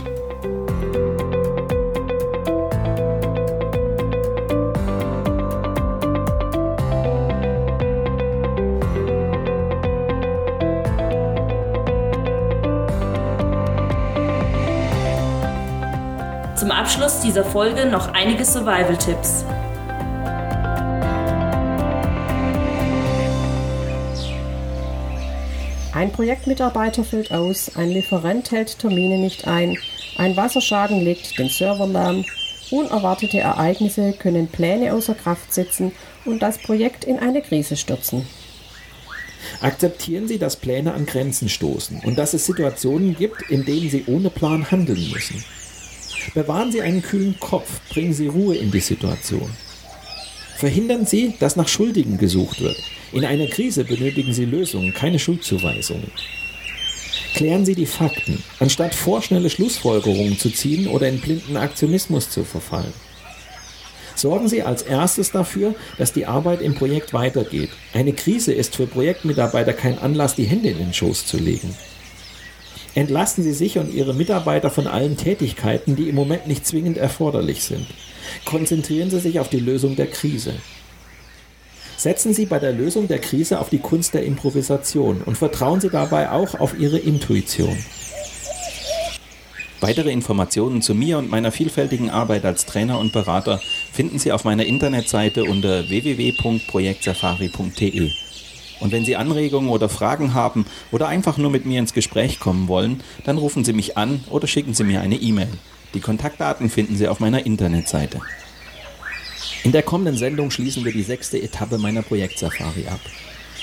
Dieser 17.28 17.44
Folge 17.44 17.84
noch 17.84 18.14
einige 18.14 18.42
Survival-Tipps. 18.42 19.44
Ein 25.92 26.10
Projektmitarbeiter 26.10 27.04
fällt 27.04 27.30
aus, 27.30 27.76
ein 27.76 27.90
Lieferant 27.90 28.50
hält 28.50 28.78
Termine 28.78 29.18
nicht 29.18 29.46
ein, 29.46 29.76
ein 30.16 30.38
Wasserschaden 30.38 31.02
legt 31.02 31.38
den 31.38 31.50
Server 31.50 31.86
lahm, 31.86 32.24
Unerwartete 32.70 33.40
Ereignisse 33.40 34.12
können 34.12 34.48
Pläne 34.48 34.94
außer 34.94 35.14
Kraft 35.14 35.52
setzen 35.52 35.92
und 36.24 36.40
das 36.40 36.56
Projekt 36.56 37.04
in 37.04 37.18
eine 37.18 37.42
Krise 37.42 37.76
stürzen. 37.76 38.26
Akzeptieren 39.60 40.28
Sie, 40.28 40.38
dass 40.38 40.56
Pläne 40.56 40.94
an 40.94 41.04
Grenzen 41.04 41.50
stoßen 41.50 42.00
und 42.04 42.16
dass 42.16 42.32
es 42.32 42.46
Situationen 42.46 43.16
gibt, 43.16 43.42
in 43.50 43.66
denen 43.66 43.90
Sie 43.90 44.04
ohne 44.06 44.30
Plan 44.30 44.70
handeln 44.70 45.10
müssen. 45.10 45.44
Bewahren 46.34 46.72
Sie 46.72 46.82
einen 46.82 47.02
kühlen 47.02 47.38
Kopf, 47.40 47.80
bringen 47.90 48.12
Sie 48.12 48.26
Ruhe 48.26 48.56
in 48.56 48.70
die 48.70 48.80
Situation. 48.80 49.50
Verhindern 50.56 51.06
Sie, 51.06 51.34
dass 51.38 51.56
nach 51.56 51.68
Schuldigen 51.68 52.18
gesucht 52.18 52.60
wird. 52.60 52.76
In 53.12 53.24
einer 53.24 53.46
Krise 53.46 53.84
benötigen 53.84 54.32
Sie 54.32 54.44
Lösungen, 54.44 54.92
keine 54.92 55.18
Schuldzuweisungen. 55.18 56.10
Klären 57.34 57.64
Sie 57.64 57.74
die 57.74 57.86
Fakten, 57.86 58.42
anstatt 58.58 58.94
vorschnelle 58.94 59.50
Schlussfolgerungen 59.50 60.38
zu 60.38 60.50
ziehen 60.50 60.88
oder 60.88 61.08
in 61.08 61.20
blinden 61.20 61.56
Aktionismus 61.56 62.30
zu 62.30 62.44
verfallen. 62.44 62.92
Sorgen 64.16 64.48
Sie 64.48 64.62
als 64.62 64.82
erstes 64.82 65.30
dafür, 65.30 65.76
dass 65.96 66.12
die 66.12 66.26
Arbeit 66.26 66.60
im 66.60 66.74
Projekt 66.74 67.12
weitergeht. 67.12 67.70
Eine 67.94 68.12
Krise 68.12 68.52
ist 68.52 68.74
für 68.74 68.88
Projektmitarbeiter 68.88 69.72
kein 69.72 69.98
Anlass, 69.98 70.34
die 70.34 70.46
Hände 70.46 70.70
in 70.70 70.78
den 70.78 70.92
Schoß 70.92 71.26
zu 71.26 71.36
legen. 71.36 71.76
Entlasten 72.98 73.44
Sie 73.44 73.52
sich 73.52 73.78
und 73.78 73.94
Ihre 73.94 74.12
Mitarbeiter 74.12 74.70
von 74.70 74.88
allen 74.88 75.16
Tätigkeiten, 75.16 75.94
die 75.94 76.08
im 76.08 76.16
Moment 76.16 76.48
nicht 76.48 76.66
zwingend 76.66 76.98
erforderlich 76.98 77.62
sind. 77.62 77.86
Konzentrieren 78.44 79.08
Sie 79.08 79.20
sich 79.20 79.38
auf 79.38 79.48
die 79.48 79.60
Lösung 79.60 79.94
der 79.94 80.08
Krise. 80.08 80.54
Setzen 81.96 82.34
Sie 82.34 82.46
bei 82.46 82.58
der 82.58 82.72
Lösung 82.72 83.06
der 83.06 83.20
Krise 83.20 83.60
auf 83.60 83.70
die 83.70 83.78
Kunst 83.78 84.14
der 84.14 84.24
Improvisation 84.24 85.22
und 85.24 85.38
vertrauen 85.38 85.80
Sie 85.80 85.90
dabei 85.90 86.32
auch 86.32 86.58
auf 86.58 86.76
Ihre 86.76 86.98
Intuition. 86.98 87.78
Weitere 89.80 90.10
Informationen 90.10 90.82
zu 90.82 90.92
mir 90.92 91.18
und 91.18 91.30
meiner 91.30 91.52
vielfältigen 91.52 92.10
Arbeit 92.10 92.44
als 92.44 92.66
Trainer 92.66 92.98
und 92.98 93.12
Berater 93.12 93.60
finden 93.92 94.18
Sie 94.18 94.32
auf 94.32 94.42
meiner 94.42 94.66
Internetseite 94.66 95.44
unter 95.44 95.88
www.projektsafari.de. 95.88 98.10
Und 98.80 98.92
wenn 98.92 99.04
Sie 99.04 99.16
Anregungen 99.16 99.70
oder 99.70 99.88
Fragen 99.88 100.34
haben 100.34 100.66
oder 100.92 101.08
einfach 101.08 101.36
nur 101.36 101.50
mit 101.50 101.66
mir 101.66 101.78
ins 101.78 101.94
Gespräch 101.94 102.40
kommen 102.40 102.68
wollen, 102.68 103.02
dann 103.24 103.38
rufen 103.38 103.64
Sie 103.64 103.72
mich 103.72 103.96
an 103.96 104.24
oder 104.30 104.46
schicken 104.46 104.74
Sie 104.74 104.84
mir 104.84 105.00
eine 105.00 105.16
E-Mail. 105.16 105.48
Die 105.94 106.00
Kontaktdaten 106.00 106.70
finden 106.70 106.96
Sie 106.96 107.08
auf 107.08 107.20
meiner 107.20 107.44
Internetseite. 107.46 108.20
In 109.64 109.72
der 109.72 109.82
kommenden 109.82 110.16
Sendung 110.16 110.50
schließen 110.50 110.84
wir 110.84 110.92
die 110.92 111.02
sechste 111.02 111.40
Etappe 111.40 111.78
meiner 111.78 112.02
Projektsafari 112.02 112.86
ab. 112.88 113.00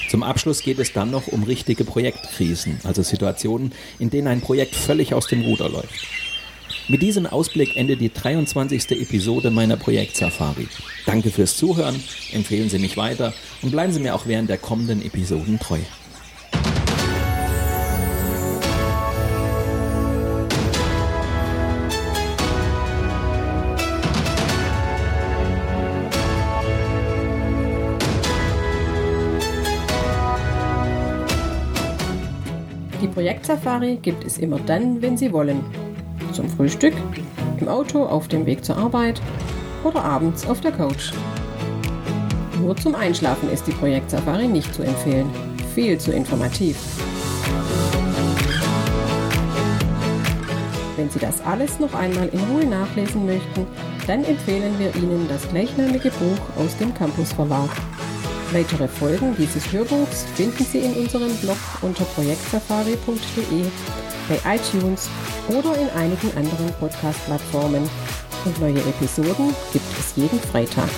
Zum 0.09 0.23
Abschluss 0.23 0.61
geht 0.61 0.79
es 0.79 0.93
dann 0.93 1.11
noch 1.11 1.27
um 1.27 1.43
richtige 1.43 1.83
Projektkrisen, 1.83 2.79
also 2.83 3.01
Situationen, 3.01 3.73
in 3.99 4.09
denen 4.09 4.27
ein 4.27 4.41
Projekt 4.41 4.75
völlig 4.75 5.13
aus 5.13 5.27
dem 5.27 5.41
Ruder 5.41 5.69
läuft. 5.69 6.07
Mit 6.87 7.01
diesem 7.01 7.25
Ausblick 7.25 7.75
endet 7.77 7.99
die 7.99 8.13
23. 8.13 8.91
Episode 8.91 9.49
meiner 9.49 9.75
Projekt-Safari. 9.75 10.67
Danke 11.07 11.31
fürs 11.31 11.57
Zuhören, 11.57 11.95
empfehlen 12.31 12.69
Sie 12.69 12.77
mich 12.77 12.95
weiter 12.95 13.33
und 13.63 13.71
bleiben 13.71 13.91
Sie 13.91 13.99
mir 13.99 14.13
auch 14.13 14.27
während 14.27 14.49
der 14.49 14.59
kommenden 14.59 15.03
Episoden 15.03 15.59
treu. 15.59 15.79
Projektsafari 33.15 33.95
gibt 34.01 34.25
es 34.25 34.37
immer 34.39 34.59
dann, 34.59 35.01
wenn 35.01 35.15
Sie 35.15 35.31
wollen. 35.31 35.63
Zum 36.35 36.49
Frühstück, 36.49 36.93
im 37.61 37.69
Auto 37.69 38.03
auf 38.03 38.27
dem 38.27 38.45
Weg 38.45 38.65
zur 38.65 38.75
Arbeit 38.75 39.21
oder 39.85 40.03
abends 40.03 40.45
auf 40.45 40.59
der 40.59 40.73
Couch. 40.73 41.13
Nur 42.59 42.75
zum 42.75 42.93
Einschlafen 42.93 43.49
ist 43.49 43.65
die 43.67 43.71
Projektsafari 43.71 44.49
nicht 44.49 44.73
zu 44.75 44.83
empfehlen. 44.83 45.29
Viel 45.73 45.97
zu 45.97 46.11
informativ. 46.11 46.75
Wenn 50.97 51.09
Sie 51.09 51.19
das 51.19 51.39
alles 51.41 51.79
noch 51.79 51.93
einmal 51.93 52.27
in 52.27 52.39
Ruhe 52.39 52.65
nachlesen 52.65 53.25
möchten, 53.25 53.65
dann 54.05 54.25
empfehlen 54.25 54.77
wir 54.77 54.93
Ihnen 54.95 55.29
das 55.29 55.47
gleichnamige 55.47 56.09
Buch 56.09 56.61
aus 56.61 56.75
dem 56.75 56.93
Campus 56.93 57.31
Verlag. 57.31 57.69
Weitere 58.51 58.89
Folgen 58.89 59.35
dieses 59.37 59.71
Hörbuchs 59.71 60.25
finden 60.35 60.65
Sie 60.65 60.79
in 60.79 60.93
unserem 60.95 61.33
Blog 61.37 61.57
unter 61.81 62.03
projektsafari.de, 62.03 63.65
bei 64.27 64.55
iTunes 64.55 65.09
oder 65.47 65.77
in 65.77 65.89
einigen 65.91 66.35
anderen 66.35 66.73
Podcast-Plattformen. 66.79 67.89
Und 68.45 68.61
neue 68.61 68.79
Episoden 68.79 69.55
gibt 69.73 69.99
es 69.99 70.15
jeden 70.15 70.39
Freitag. 70.39 70.89